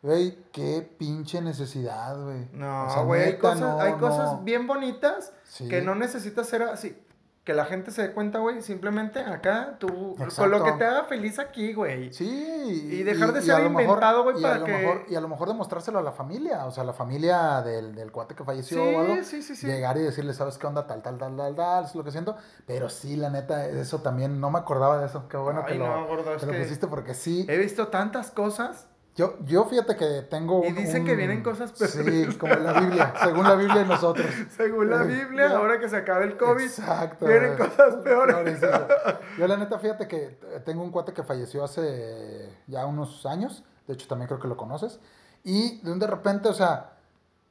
[0.03, 2.49] güey, qué pinche necesidad, güey.
[2.53, 3.99] No, O sea, güey, hay, cosas, no, hay no.
[3.99, 5.69] cosas bien bonitas Sí.
[5.69, 6.97] que no necesitas ser así.
[7.45, 10.49] Que la gente se dé cuenta, güey, simplemente acá, tú, con Exacto.
[10.49, 12.13] lo que te haga feliz aquí, güey.
[12.13, 12.29] Sí.
[12.29, 15.05] Y dejar de a ser lo mejor- inventado, güey, y a para lo que- mejor-
[15.09, 18.35] y a lo mejor demostrárselo a la familia, o sea, la familia del, del cuate
[18.35, 19.25] que falleció Sí, o algo.
[19.25, 19.67] sí, sí, sí.
[19.67, 20.87] Llegar y decirle, ¿sabes qué onda?
[20.87, 22.37] Tal, tal, tal, tal, tal, es lo que siento.
[22.67, 25.27] Pero sí, la neta, eso también, no me acordaba de eso.
[25.27, 27.47] Qué bueno que Ay, lo, no, gordo, es que lo que- pusiste porque sí.
[27.49, 28.89] He visto tantas cosas.
[29.19, 32.37] Yo, yo fíjate que tengo Y un- dicen que vienen cosas Sí, peores.
[32.39, 34.27] como en la Biblia, según la Biblia y nosotros.
[34.57, 37.27] Según la Eh, Biblia, ahora que se acabe el COVID, Exacto.
[37.27, 38.61] vienen cosas peores.
[39.39, 43.65] Yo la neta, fíjate que eh, tengo un cuate que falleció hace ya unos años,
[43.89, 45.01] de hecho también creo que lo conoces,
[45.43, 46.93] y de un de repente, o sea,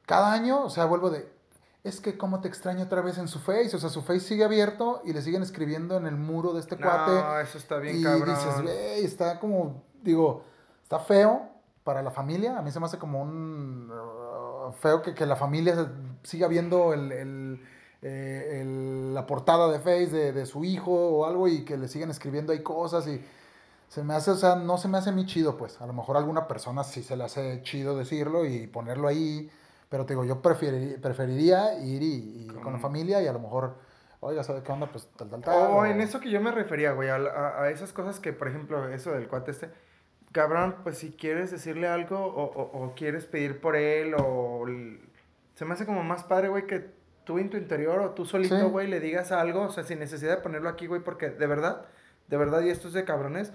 [0.06, 1.30] cada año, o sea, vuelvo de,
[1.84, 4.44] es que cómo te extraño otra vez en su face, o sea, su face sigue
[4.44, 7.12] abierto y le siguen escribiendo en el muro de este cuate.
[7.12, 8.30] No, eso está bien y cabrón.
[8.34, 10.44] dices, güey, está como, digo,
[10.82, 11.50] está feo
[11.88, 12.58] para la familia.
[12.58, 15.90] A mí se me hace como un uh, feo que, que la familia
[16.22, 17.62] siga viendo el, el-
[18.02, 21.88] eh, el- la portada de Face de, de su hijo o algo y que le
[21.88, 23.24] siguen escribiendo ahí cosas y
[23.88, 25.80] se me hace, o sea, no se me hace a mí chido, pues.
[25.80, 29.50] A lo mejor a alguna persona sí se le hace chido decirlo y ponerlo ahí,
[29.88, 33.38] pero te digo, yo preferiría, preferiría ir y, y con la familia y a lo
[33.40, 33.76] mejor,
[34.20, 34.92] oiga, ¿sabe qué onda?
[34.92, 35.70] Pues tal, tal, tal.
[35.72, 38.48] O en eso que yo me refería, güey, a, a- a esas cosas que, por
[38.48, 39.70] ejemplo, eso del cuate este,
[40.38, 44.64] cabrón, pues si quieres decirle algo o, o- o quieres pedir por él o...
[45.54, 46.90] Se me hace como más padre, güey, que
[47.24, 48.62] tú en tu interior o tú solito, Sí.
[48.66, 51.86] güey, le digas algo, o sea, sin necesidad de ponerlo aquí, güey, porque de verdad,
[52.28, 53.52] de verdad, y esto es de cabrones,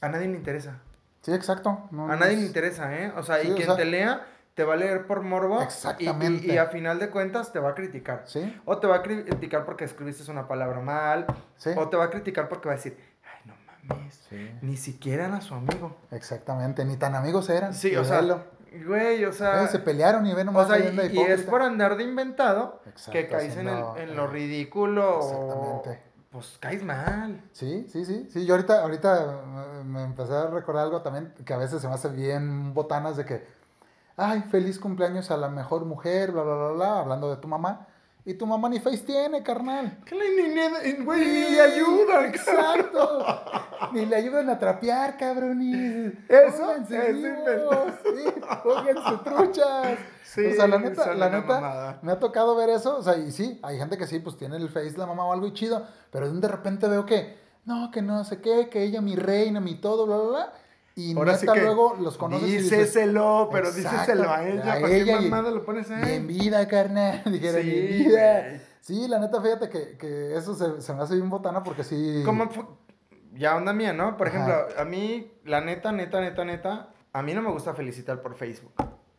[0.00, 0.78] a nadie le interesa.
[1.22, 1.88] Sí, exacto.
[1.90, 3.12] no- A nadie es- le interesa, ¿eh?
[3.16, 4.24] O sea, Sí, y quien sea- te lea
[4.54, 5.60] te va a leer por morbo.
[5.60, 6.46] y- Exactamente.
[6.46, 8.22] Y, y a final de cuentas te va a criticar.
[8.26, 11.26] Sí, O te va a cri- criticar porque escribiste una palabra mal.
[11.56, 11.70] sí.
[11.76, 12.96] O te va a criticar porque va a decir.
[14.28, 15.96] Sí, Ni siquiera era su amigo.
[16.10, 16.84] exactamente.
[16.84, 17.74] Ni tan amigos eran.
[17.74, 18.22] Sí, o sea,
[18.86, 19.64] güey, o sea.
[19.64, 22.80] Eh, se pelearon y ven o nomás sea, ahí y, es por andar de inventado
[22.86, 25.18] Exacto, que caes en, el- en eh, lo ridículo.
[25.18, 26.10] o- exactamente.
[26.30, 27.42] Pues caes mal.
[27.52, 28.28] Sí, sí, sí.
[28.32, 31.88] Sí, yo ahorita, ahorita me- me empecé a recordar algo también que a veces se
[31.88, 33.44] me hace bien botanas de que,
[34.16, 37.88] ay, feliz cumpleaños a la mejor mujer, bla, bla, bla, bla, hablando de tu mamá.
[38.30, 39.98] Y tu mamá ni face tiene, carnal.
[40.04, 42.26] Que le, ni, ni- güey, ni le ayudan.
[42.26, 43.26] Exacto.
[43.92, 46.12] Ni le ayudan a trapear, cabronis.
[46.28, 47.92] Eso, Pónganse eso vivos.
[48.04, 49.98] Sí, pónganse truchas.
[50.22, 51.98] Sí, o sea, la neta, la neta, mamada.
[52.02, 52.98] me ha tocado ver eso.
[52.98, 55.32] O sea, y sí, hay gente que sí, pues tiene el face la mamá o
[55.32, 55.84] algo y chido.
[56.12, 59.74] Pero de repente veo que, no, que no sé qué, que ella mi reina, mi
[59.74, 60.52] todo, bla, bla, bla.
[60.96, 64.72] Y Ahora sí neta que luego los conoces y dices, Díceselo, pero díceselo a ella.
[64.74, 66.26] a ¿Para ella qué mamada lo pones a y en él?
[66.26, 67.22] vida, carnal.
[67.30, 68.40] Dijera, Sí, en vida.
[68.48, 68.60] güey.
[68.80, 72.22] Sí, la neta, fíjate que, que eso se, se me hace bien botana porque sí.
[72.24, 72.48] Como
[73.34, 74.16] ya onda mía, ¿no?
[74.16, 74.36] Por Ajá.
[74.36, 78.34] ejemplo, a mí, la neta, neta, neta, neta, a mí no me gusta felicitar por
[78.34, 78.72] Facebook.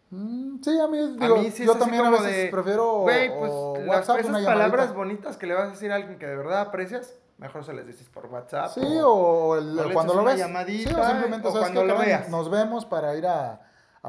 [0.09, 3.29] Mm, sí, a mí, digo, a mí sí yo también a veces de, prefiero Güey,
[3.33, 6.35] o pues las, esas palabras bonitas que le vas a decir a alguien que de
[6.35, 8.71] verdad aprecias, mejor se les dices por WhatsApp.
[8.73, 10.37] Sí, o, el- o cuando lo ves.
[10.37, 12.29] llamadita, sí, o simplemente o sabes cuando lo veas.
[12.29, 13.59] Nos vemos para ir a,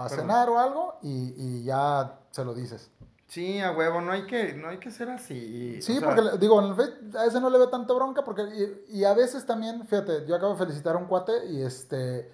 [0.08, 2.90] cenar o algo y, y ya se lo dices.
[3.26, 5.80] Sí, a huevo, no hay que, no hay que ser así.
[5.80, 8.22] Sí, sea, porque le- digo, en el Face a ese no le veo tanta bronca
[8.22, 8.42] porque
[8.88, 12.30] y, y a veces también, fíjate, yo acabo de felicitar a un cuate y este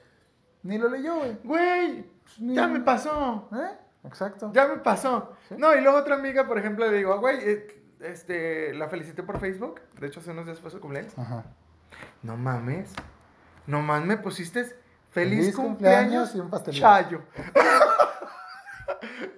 [0.64, 1.38] ni lo leyó, güey.
[1.44, 3.49] Güey, Ni- ya me pasó.
[3.55, 3.78] ¿Eh?
[4.05, 4.51] Exacto.
[4.53, 5.30] Ya me pasó.
[5.49, 5.55] Sí.
[5.57, 9.40] No, y luego otra amiga, por ejemplo, le digo, güey, eh, este, la felicité por
[9.40, 9.80] Facebook.
[9.99, 11.16] De hecho, hace unos días fue su cumpleaños.
[11.18, 11.44] Ajá.
[12.22, 12.92] No mames.
[13.66, 14.76] Nomás me pusiste feliz,
[15.11, 16.72] Feliz cumpleaños, cumpleaños y un.
[16.72, 17.22] Chayo.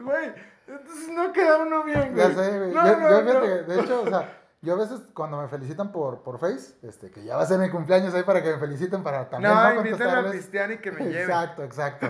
[0.01, 0.33] Güey,
[0.67, 2.17] entonces no queda uno bien, güey.
[2.17, 2.73] Ya sé, güey.
[2.73, 3.41] No, yo, no, yo no.
[3.41, 7.11] fíjate de hecho, o sea, yo a veces cuando me felicitan por, por Face, este,
[7.11, 9.75] que ya va a ser mi cumpleaños ahí para que me feliciten para también no,
[9.75, 9.81] No,
[10.29, 11.23] a pistear y que me lleve.
[11.23, 12.09] Exacto, exacto.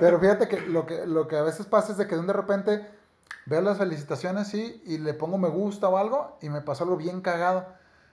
[0.00, 2.86] Pero fíjate que lo, que lo que a veces pasa es de que de repente
[3.46, 6.96] veo las felicitaciones sí, y le pongo me gusta o algo y me pasó algo
[6.96, 7.66] bien cagado.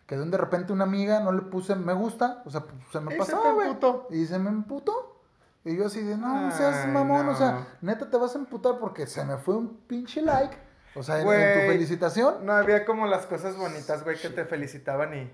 [0.08, 2.76] Que de un de repente una amiga no le puse me gusta, o sea, pues,
[2.92, 4.08] se me pasó.
[4.10, 5.22] Y se me emputó.
[5.66, 7.66] Y yo así de, no, no seas mamón, o sea, no.
[7.82, 10.58] neta te vas a emputar porque se me fue un pinche like.
[10.96, 12.46] O sea, en, en tu felicitación.
[12.46, 15.32] No había como las cosas bonitas, güey, que te felicitaban y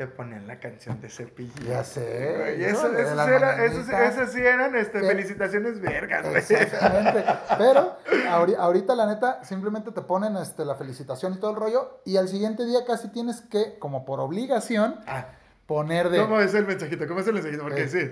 [0.00, 1.52] te ponían la canción de cepillo.
[1.68, 2.34] Ya sé.
[2.38, 6.38] Güey, eso, era- esos- esas sí eran este, felicitaciones vergas, güey.
[6.38, 7.22] Exactamente.
[7.58, 7.98] Pero
[8.30, 12.00] ahori- ahorita, la neta, simplemente te ponen este, la felicitación y todo el rollo.
[12.06, 15.26] Y al siguiente día casi tienes que, como por obligación, Ah,
[15.66, 17.06] poner de ¿Cómo es el mensajito?
[17.06, 17.62] ¿Cómo es el mensajito?
[17.62, 18.10] Porque Eh, sí.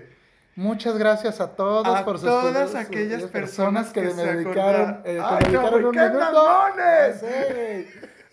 [0.57, 5.15] muchas gracias a todos A por sus todas aquellas personas que me se dedicaron, eh,
[5.15, 6.45] que ¡Ay, me dedicaron no, un qué minuto.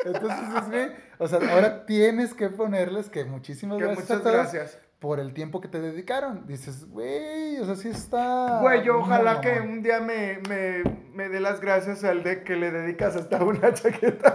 [0.04, 4.24] Entonces, es, güey, o sea, ahora tienes que ponerles que muchísimas Que gracias muchas a
[4.24, 4.78] todos gracias.
[5.00, 6.46] por el tiempo que te dedicaron.
[6.48, 8.60] Dices, güey, o sea, sí está.
[8.62, 10.84] Güey, yo ojalá que un día me, me,
[11.14, 14.34] me dé las gracias al de que le dedicas hasta una chaqueta.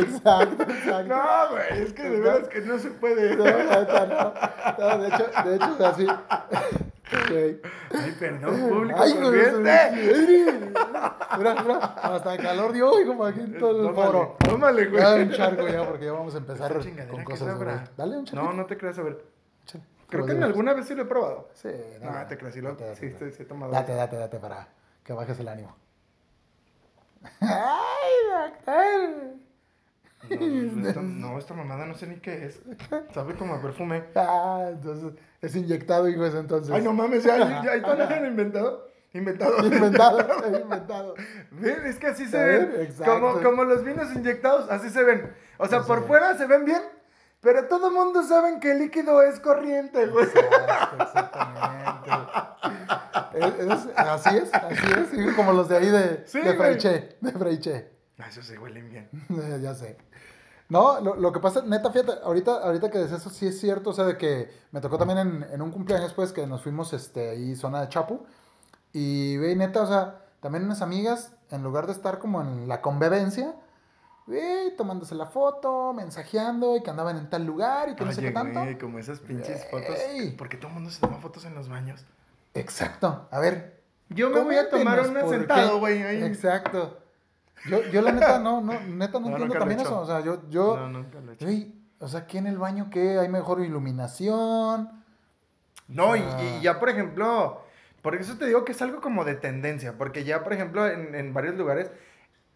[0.00, 1.04] Exacto, exacto.
[1.14, 3.36] No, güey, es que de veras que no se puede.
[3.36, 6.06] No, de hecho, de hecho, o sea, sí.
[7.28, 7.60] Güey.
[7.94, 10.61] Ay, perdón, público Ay, güey.
[11.38, 14.36] Mira, mira, hasta calor dio, güey, como aquí en todo el foro.
[14.38, 15.02] Tómale, güey.
[15.02, 16.72] Ya un charco ya, porque ya vamos a empezar
[17.10, 17.96] con cosas.
[17.96, 18.44] Dale un charco.
[18.44, 19.24] No, no te creas, a ver.
[20.08, 21.48] Creo que en alguna vez sí lo he probado.
[21.54, 21.70] Sí,
[22.02, 22.96] No, dale, te creas, sí, lo, sí, date.
[23.18, 23.72] sí, sí he tomado.
[23.72, 24.68] Date, date, date para
[25.02, 25.74] que bajes el ánimo.
[27.40, 29.42] ¡Ay, doctor!
[30.30, 32.60] No, esta, no, esta mamada no sé ni qué es.
[33.14, 34.04] Sabe como a perfume.
[34.14, 36.72] Ah, entonces es inyectado, hijo, eso entonces.
[36.74, 38.88] Ay, no mames, ya, ya, ya, ya lo han inventado.
[39.14, 39.64] Inventado.
[39.66, 40.18] Inventado,
[40.62, 41.14] inventado.
[41.50, 42.72] Ven, es que así se ven.
[42.80, 43.12] exacto.
[43.12, 45.32] Como, como los vinos inyectados, así se ven.
[45.58, 46.80] O sea, por fuera se ven bien,
[47.40, 50.24] pero todo el mundo sabe que el líquido es corriente, güey.
[50.24, 52.10] Exacto, exactamente.
[53.34, 55.34] Es- es- así es, así es.
[55.34, 56.54] Como los de ahí de, Sí, de.
[56.54, 57.16] Freiche.
[57.20, 57.90] De Freiche.
[58.18, 59.08] Ah, Eso sí huelen bien.
[59.62, 59.96] ya sé.
[60.68, 63.90] No, lo, lo que pasa, neta, fíjate, ahorita, ahorita que decías eso sí es cierto,
[63.90, 66.92] o sea, de que me tocó también en, en un cumpleaños, pues, que nos fuimos,
[66.94, 68.24] este, ahí, zona de Chapu,
[68.92, 72.80] y ve, neta, o sea, también unas amigas, en lugar de estar como en la
[72.80, 73.54] convivencia,
[74.26, 78.20] ve, tomándose la foto, mensajeando, y que andaban en tal lugar, y que no sé
[78.20, 78.60] qué tanto.
[78.60, 79.96] güey, como esas pinches fotos.
[79.98, 80.32] Ey.
[80.32, 82.04] ¿Por qué todo el mundo se toma fotos en los baños?
[82.54, 83.82] Exacto, a ver.
[84.08, 86.02] Yo me voy a tomar una sentado, güey.
[86.02, 86.22] ahí.
[86.22, 86.98] Exacto.
[87.66, 90.20] Yo, yo la neta, no, no, neta no, No, entiendo he también eso, o sea,
[90.20, 90.76] yo, yo...
[90.76, 91.46] No, nunca lo he hecho.
[91.46, 93.18] Güey, o sea, aquí en el baño, ¿qué?
[93.20, 94.90] ¿Hay mejor iluminación?
[95.86, 97.62] No, y, y ya, por ejemplo,
[98.02, 101.14] por eso te digo que es algo como de tendencia, porque ya, por ejemplo, en,
[101.14, 101.90] en varios lugares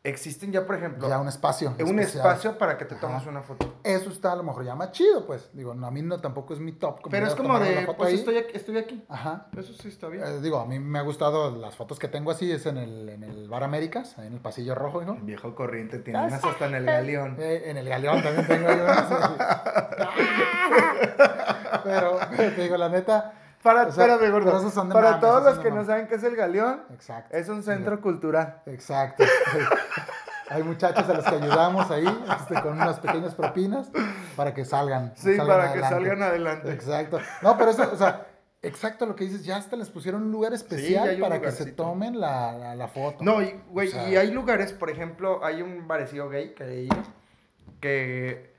[0.02, 1.70] existen ya, por ejemplo, Ya un espacio.
[1.70, 2.24] un especial.
[2.26, 3.30] espacio para que te tomes Ajá.
[3.30, 3.74] una foto.
[3.82, 5.50] Eso está a lo mejor ya más chido, pues.
[5.52, 7.00] Digo, no, a mí no tampoco es mi top.
[7.10, 8.14] Pero ir es como de, pues ahí.
[8.14, 9.04] estoy aquí, estoy aquí.
[9.08, 9.48] Ajá.
[9.56, 10.22] Eso sí está bien.
[10.24, 13.08] Eh, digo, a mí me ha gustado las fotos que tengo así, es en el,
[13.08, 15.16] en el Bar Américas, ahí en el pasillo rojo, ¿no?
[15.22, 17.34] Viejo corriente, tiene unas hasta en el galeón.
[17.40, 19.06] Eh, en el galeón también tengo yo unas,
[21.82, 23.32] pero, pero te digo, la neta.
[23.66, 24.52] Para, o sea, espérame, gordo.
[24.92, 27.36] Para mames, todos los que no saben qué es el galeón, Exacto.
[27.36, 28.62] es un centro cultural.
[28.66, 29.24] Exacto.
[30.50, 32.06] Hay muchachos a los que ayudamos ahí
[32.38, 33.90] este, con unas pequeñas propinas
[34.36, 35.12] para que salgan.
[35.16, 36.70] Sí, salgan para que salgan adelante.
[36.72, 37.18] Exacto.
[37.42, 38.28] No, pero eso, o sea,
[38.62, 41.72] exacto lo que dices, ya hasta les pusieron un lugar especial un para que se
[41.72, 43.24] tomen la, la, la foto.
[43.24, 46.88] No, y, güey, O sea- y hay lugares, por ejemplo, hay un parecido gay que
[47.80, 48.55] que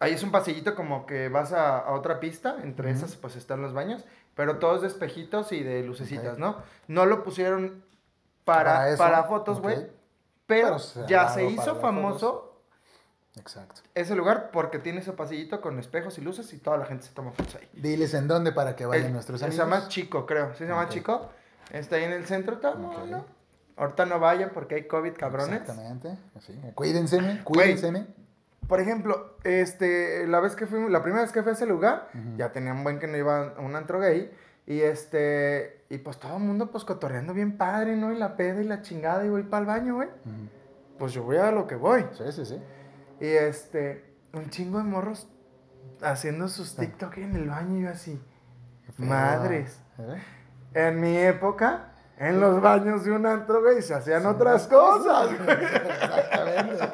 [0.00, 3.62] ahí es un pasillito como que vas a, a otra pista, entre esas pues están
[3.62, 6.38] los baños, pero todos de espejitos y de lucecitas.
[6.38, 6.56] ¿no?
[6.86, 7.84] No lo pusieron
[8.44, 9.88] para, Para fotos, güey,
[10.46, 12.62] pero, se ya se hizo famoso
[13.36, 13.82] Exacto.
[13.94, 17.12] ese lugar porque tiene ese pasillito con espejos y luces y toda la gente se
[17.12, 17.68] toma fotos ahí.
[17.74, 19.64] Diles en dónde para que vayan nuestros Se amigos.
[19.64, 20.52] llama Chico, creo.
[20.52, 20.88] Sí, se llama.
[20.88, 21.28] Chico.
[21.70, 22.54] Está ahí en el centro.
[22.54, 23.26] Está, no.
[23.76, 25.60] Ahorita no vayan porque hay COVID, cabrones.
[25.60, 26.16] Exactamente.
[26.40, 26.58] Sí.
[26.74, 28.06] Cuídense, cuídense.
[28.68, 32.08] Por ejemplo, este, la vez que fuimos, la primera vez que fui a ese lugar,
[32.36, 34.30] ya tenía un buen que no iba a un antro gay.
[34.66, 38.12] Y este, y pues todo el mundo pues cotorreando bien padre, ¿no?
[38.12, 40.08] Y la peda y la chingada y voy para el baño, güey.
[40.98, 42.04] Pues yo voy a lo que voy.
[42.12, 42.60] Sí, sí, sí.
[43.20, 44.04] Y este,
[44.34, 45.26] un chingo de morros
[46.02, 46.82] haciendo sus Ah.
[46.82, 48.20] TikTok en el baño y yo así.
[48.98, 49.80] Madres.
[49.98, 50.20] ¿Eh?
[50.74, 55.28] En mi época, en los baños de un antro gay se hacían otras cosas.
[55.48, 56.84] Exactamente.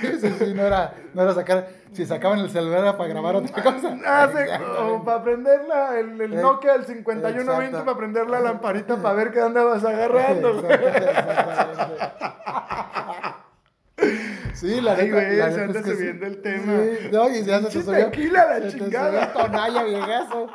[0.00, 3.36] Sí, sí, sí, no era, no era sacar, si sacaban el celular era para grabar
[3.36, 3.96] otra cosa.
[4.06, 4.76] Ah, Exactamente.
[4.76, 7.84] como para prender la, el, el Eh, Nokia del 5120 exacto.
[7.84, 10.60] para prender la lamparita para ver qué andabas agarrando.
[10.62, 10.72] güey.
[10.72, 12.08] Exactamente.
[14.58, 16.72] Sí, la Ay, güey, la se anda subiendo el tema.
[16.82, 18.04] Sí, no, y ya se te subió.
[18.10, 19.32] tequila, la chingada.
[19.32, 20.46] tonalla, viejazo.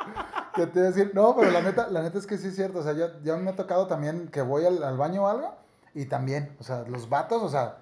[0.54, 2.54] Que te iba a decir, no, pero la neta, la neta es que sí es
[2.56, 2.80] cierto.
[2.80, 5.54] O sea, yo, ya me ha tocado también que voy al, al baño o algo.
[5.94, 7.78] Y también, o sea, los vatos, o sea,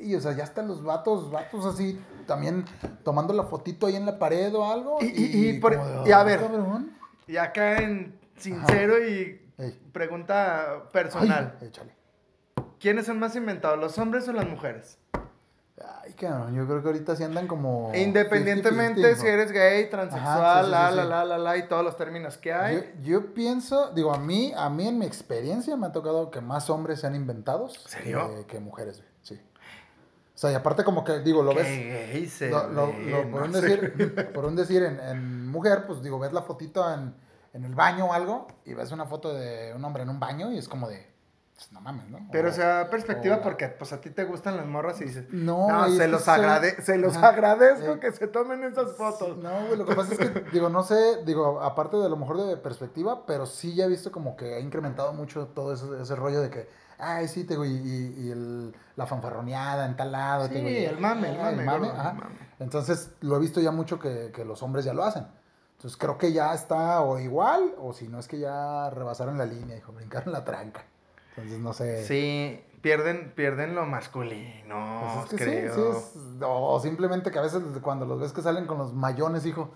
[0.00, 2.64] y, o sea, ya están los vatos, vatos así, también
[3.04, 4.98] tomando la fotito ahí en la pared o algo.
[5.00, 6.90] Y- y- y por- como de, y a "Ah, ver, cabrón".
[7.26, 9.80] Y acá en sincero y Ey.
[9.92, 11.56] pregunta personal.
[11.60, 11.94] Ay, échale.
[12.80, 14.98] ¿Quiénes son más inventados, los hombres o las mujeres?
[16.02, 17.90] Ay, cabrón, yo creo que ahorita sí andan como.
[17.94, 21.56] Independientemente 50-50, si eres gay, transexual, Ajá, sí, sí, la, sí, la, la, la, la,
[21.56, 22.94] y todos los términos que hay.
[23.02, 26.40] Yo, yo pienso, digo, a mí, a mí en mi experiencia me ha tocado que
[26.40, 28.30] más hombres sean inventados ¿Serio?
[28.36, 29.34] que, que mujeres, güey, sí.
[29.34, 32.22] O sea, y aparte como que, digo, lo ves, Qué
[32.68, 36.32] lo- lo- por, no un decir, por un decir en, en mujer, pues digo, ves
[36.32, 37.14] la fotito en,
[37.52, 40.52] en el baño o algo y ves una foto de un hombre en un baño
[40.52, 41.13] y es como de,
[41.54, 42.18] pues no mames, ¿no?
[42.32, 45.26] Pero O- sea, perspectiva o- porque pues a ti te gustan las morras y dices,
[45.30, 47.28] No, no, güey, se los, soy- agrade se los Ajá.
[47.28, 49.36] agradezco Eh, que se tomen esas fotos.
[49.38, 52.44] No, güey, lo que pasa es que, digo, no sé, digo, aparte de lo mejor
[52.44, 56.16] de perspectiva, pero sí ya he visto como que ha incrementado mucho todo ese, ese
[56.16, 57.70] rollo de que, ay, sí, te digo, y,
[58.18, 60.48] y, el, la fanfarroneada en tal lado.
[60.48, 62.24] te Sí, digo, y- el mame, el mame, el mame.
[62.58, 65.26] Entonces, lo he visto ya mucho que, que los hombres ya lo hacen.
[65.76, 69.44] Entonces, creo que ya está o igual, o si no es que ya rebasaron la
[69.44, 70.84] línea, hijo, brincaron la tranca.
[71.36, 72.04] Entonces, no sé.
[72.04, 75.74] Sí, pierden, pierden lo masculino, Pues es que creo.
[75.74, 78.92] sí, sí es- o simplemente que a veces cuando los ves que salen con los
[78.92, 79.70] mayones, hijo,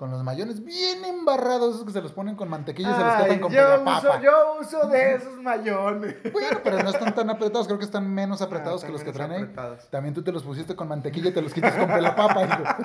[0.00, 3.14] con los mayones bien embarrados, esos que se los ponen con mantequilla y se los
[3.16, 3.98] quitan con yo, papa.
[3.98, 6.16] uso, yo uso de esos mayones.
[6.32, 9.12] Bueno, pero no están tan apretados, creo que están menos apretados Ah, que los que
[9.12, 9.42] traen ahí.
[9.42, 9.90] apretados.
[9.90, 12.40] También tú te los pusiste con mantequilla y te los quitas con pelapapa.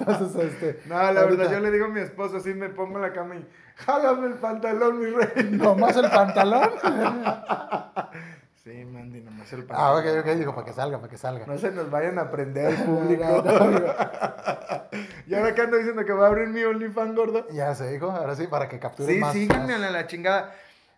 [0.00, 0.82] Entonces, entonces, este...
[0.88, 3.36] No, la ahorita, verdad, yo le digo a mi esposo, así me pongo la cama
[3.36, 5.48] y jálame el pantalón, mi rey.
[5.52, 6.70] Nomás el pantalón.
[8.68, 11.46] Sí, Sí, Mandy, nomás el Ah, ok, ok, digo, para que salga, para que salga.
[11.46, 13.24] No se nos vayan a prender el público.
[15.26, 17.46] Y ahora que ando diciendo que va a abrir mi OnlyFans, gordo.
[17.50, 19.32] Ya se dijo, ahora sí, para que capture Sí, más.
[19.34, 19.86] síganme más.
[19.88, 20.54] a la chingada.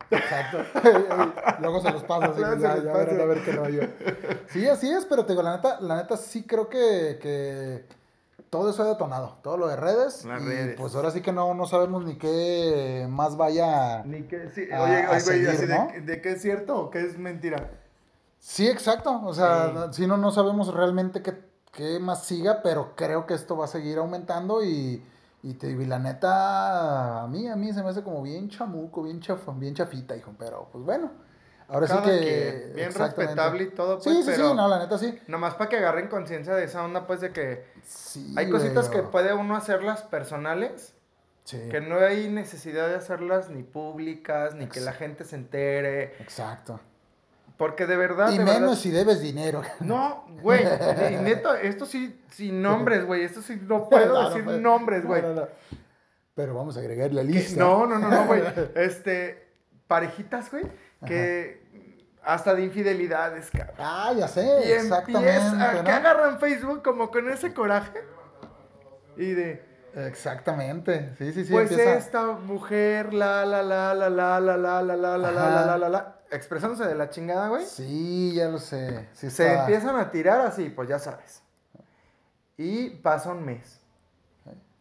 [0.09, 0.59] Exacto.
[1.61, 3.83] Luego se los paso, así ya, ya verán a ver qué rollo.
[4.49, 7.85] Sí, así es, pero te digo, la neta, la neta sí creo que, que
[8.51, 9.39] todo eso ha detonado.
[9.43, 10.25] Todo lo de redes.
[10.25, 10.77] Las y redes.
[10.79, 14.03] pues ahora sí que no, no sabemos ni qué más vaya.
[14.05, 15.87] Ni que, sí, A- oye, a oye, güey, seguir, así ¿no?
[15.93, 17.71] de, de qué es cierto o qué es mentira.
[18.39, 19.21] Sí, exacto.
[19.25, 21.35] O sea, si no, no sabemos realmente qué,
[21.73, 25.05] qué más siga, pero creo que esto va a seguir aumentando y,
[25.43, 28.49] y te digo, y la neta, a mí, a mí se me hace como bien
[28.49, 30.33] chamuco, bien, chaf- bien chafita, hijo.
[30.39, 31.11] Pero pues bueno,
[31.71, 32.73] ahora Cada sí que.
[32.75, 35.19] bien respetable y todo, pues, sí, sí, pero sí, no, la neta sí.
[35.29, 39.03] nomás para que agarren conciencia de esa onda, pues, de que Sí, hay cositas que
[39.03, 40.95] puede uno hacerlas personales,
[41.45, 46.15] Sí, que no hay necesidad de hacerlas ni públicas, ni que la gente se entere,
[46.21, 46.79] exacto.
[47.57, 49.63] porque de verdad, Y de menos verdad- si debes dinero.
[49.81, 54.29] No, güey, y neta, esto sí, sin nombres, güey, esto sí no puedo No, no
[54.29, 55.23] decir puede- nombres, güey.
[55.23, 55.49] no.
[56.35, 57.59] Pero vamos a agregar la Que- lista.
[57.59, 58.43] No, no, no, no, güey.
[58.77, 59.49] Este,
[59.89, 60.65] parejitas, güey,
[61.05, 61.60] que
[62.23, 63.77] hasta de infidelidades, cabrón.
[63.79, 65.35] Ah, ya sé, Y exactamente.
[65.37, 65.97] empieza, que ¿no?
[65.97, 68.03] agarran Facebook como con ese coraje
[69.17, 71.15] y de, Exactamente.
[71.19, 71.53] Sí, sí, sí.
[71.53, 75.31] pues empieza- esta mujer, la, la, la, la, la, la, la, la, la, la, la,
[75.33, 77.65] la, la, la, la, expresándose de la chingada, güey.
[77.67, 79.09] Sí, ya lo sé.
[79.15, 81.43] Sí Se está- empiezan a tirar así, pues ya sabes.
[82.57, 83.81] Y pasa un mes.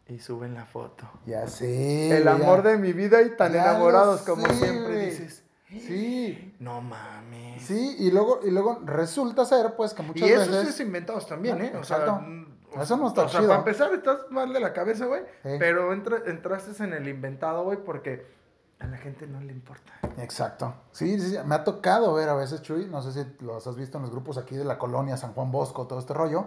[0.06, 1.08] Y suben la foto.
[1.26, 2.16] Ya sé.
[2.16, 5.44] El ya- amor de mi vida y tan Ya enamorados como sé, siempre dices.
[5.70, 6.54] Sí.
[6.58, 7.62] No mames.
[7.62, 10.68] Sí, y luego, y luego resulta ser, pues, que muchas Y eso veces.
[10.70, 11.72] es inventados también, ¿eh?
[11.74, 12.06] O Exacto.
[12.06, 12.46] sea, mm,
[12.80, 13.48] Eso no está o sea, chido.
[13.48, 15.22] para empezar, estás mal de la cabeza, güey.
[15.42, 15.50] Sí.
[15.58, 18.26] Pero entra- entraste en el inventado, güey, porque
[18.78, 19.92] a la gente no le importa.
[20.18, 20.74] Exacto.
[20.92, 23.76] Sí, sí, sí, me ha tocado ver a veces, Chuy, no sé si los has
[23.76, 26.46] visto en los grupos aquí de la colonia San Juan Bosco, todo este rollo,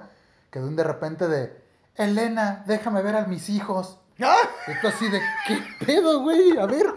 [0.49, 1.61] que de un de repente de,
[1.95, 3.99] Elena, déjame ver a mis hijos.
[4.17, 4.23] Y
[4.81, 6.57] tú así de, ¿qué pedo, güey?
[6.57, 6.87] A ver.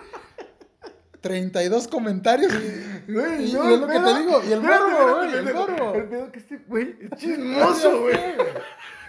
[1.27, 4.41] 32 comentarios y, Güey, y- no, y es lo que te digo.
[4.49, 5.95] Y el morbo, güey, el morbo.
[5.95, 8.17] El pedo que este, güey, es chismoso, güey.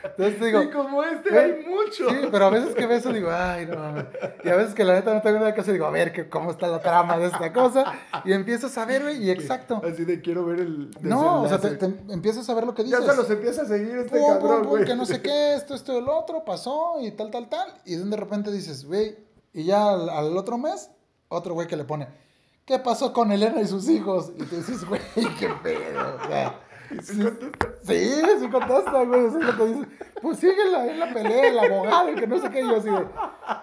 [0.03, 2.09] Entonces digo, Y como este güey, hay mucho.
[2.09, 4.05] Sí, pero a veces que ves eso digo, ay, no mames.
[4.43, 6.29] Y a veces que la neta no tengo nada que hacer, digo, a ver que,
[6.29, 7.93] cómo está la trama de esta cosa.
[8.23, 9.81] Y empiezas a ver, güey, y exacto.
[9.83, 10.91] Así de quiero ver el.
[11.01, 12.99] No, o sea, te, te empiezas a ver lo que dices.
[12.99, 14.85] Ya se los empieza a seguir este pum, cabrón, pum, güey.
[14.85, 17.67] que no sé qué, esto, esto, el otro, pasó y tal, tal, tal.
[17.85, 19.17] Y de repente dices, güey,
[19.51, 20.89] y ya al, al otro mes,
[21.29, 22.07] otro güey que le pone,
[22.65, 24.31] ¿qué pasó con Elena y sus hijos?
[24.35, 25.01] Y tú dices, güey,
[25.39, 26.17] qué pedo.
[26.23, 26.59] O sea,
[27.01, 27.21] sí,
[27.83, 29.87] sí, sí contesta, güey, lo que dices.
[30.21, 32.61] Pues síguela en la pelea, el abogado, y que no sé qué.
[32.61, 33.05] Y yo así de,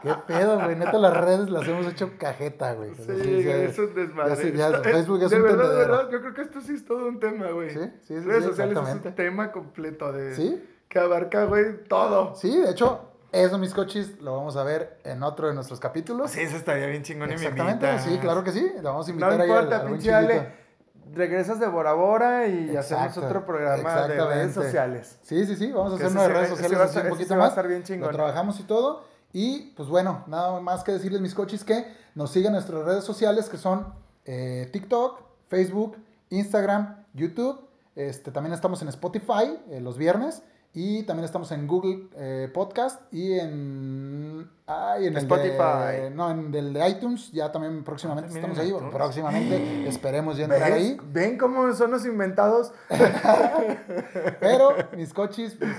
[0.02, 2.94] qué pedo, güey, neta las redes las hemos hecho cajeta, güey.
[2.94, 4.52] Sí, O sea, sí, es un desmadre.
[4.52, 6.84] ya ya Facebook es de un verdad, de verdad, yo creo que esto sí es
[6.84, 7.70] todo un tema, güey.
[7.70, 10.34] Sí, sí, sí, Redes sociales es un tema completo de...
[10.36, 10.62] ¿Sí?
[10.88, 12.36] Que abarca, güey, todo.
[12.36, 16.30] Sí, de hecho, eso, mis coches, lo vamos a ver en otro de nuestros capítulos.
[16.30, 18.60] Sí, eso estaría bien chingón y me Exactamente, sí, claro que sí.
[18.76, 20.14] Le vamos a No invitar ahí al- importa, al pinche.
[20.14, 20.64] Ale.
[21.12, 24.34] Regresas de Bora Bora y hacemos otro programa de exactamente.
[24.34, 25.18] redes sociales.
[25.22, 27.46] Sí, sí, sí, vamos a hacer unas redes sociales así un poquito ese va a
[27.46, 27.48] más.
[27.50, 28.08] estar bien chingón.
[28.08, 29.04] Lo trabajamos y todo.
[29.32, 33.48] Y pues bueno, nada más que decirles, mis coches, que nos sigan nuestras redes sociales
[33.48, 33.92] que son
[34.24, 35.96] eh, TikTok, Facebook,
[36.30, 37.60] Instagram, YouTube.
[37.96, 40.42] Este, también estamos en Spotify eh, los viernes.
[40.76, 46.12] Y también estamos en Google eh, Podcast y en, ay, en el de- Spotify.
[46.12, 47.30] no, en el de iTunes.
[47.30, 48.90] Ya también próximamente También estamos en ahí.
[48.90, 50.98] Próximamente esperemos ya entrar ahí.
[51.12, 52.72] ¿Ven cómo son los inventados?
[54.40, 55.70] Pero mis coches, pues,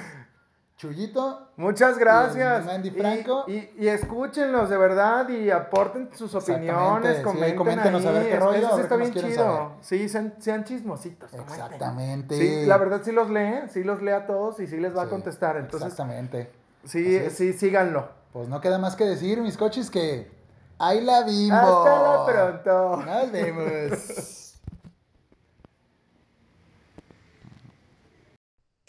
[0.78, 2.64] Chullito, Muchas gracias.
[2.64, 3.46] Y Mandy Franco.
[3.48, 8.22] Y, y escúchenlos de verdad y aporten sus opiniones, Exactamente, sí, comenten coméntenos a ver
[8.24, 8.28] ahí.
[8.30, 9.34] qué rollo, Eso sí está bien chido.
[9.36, 9.62] saber.
[9.82, 11.32] Sí, sean, sean chismositos.
[11.32, 11.54] comenten.
[11.56, 12.36] Exactamente.
[12.38, 15.04] Sí, la verdad sí los lee, sí los lee a todos y sí les va
[15.04, 15.56] a contestar.
[15.56, 16.52] Entonces, Exactamente.
[16.84, 18.10] sí, sí, síganlo.
[18.34, 20.30] Pues no queda más que decir, mis coches, que
[20.78, 21.58] ahí la vimos.
[21.58, 22.98] Hasta la pronto.
[23.06, 24.35] Nos vemos.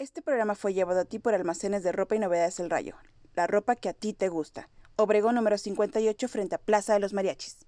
[0.07, 2.95] Este programa fue llevado a ti por Almacenes de Ropa y Novedades El Rayo,
[3.35, 4.69] la ropa que a ti te gusta.
[4.95, 7.55] Obregón número 58 frente a Plaza de los Mariachis.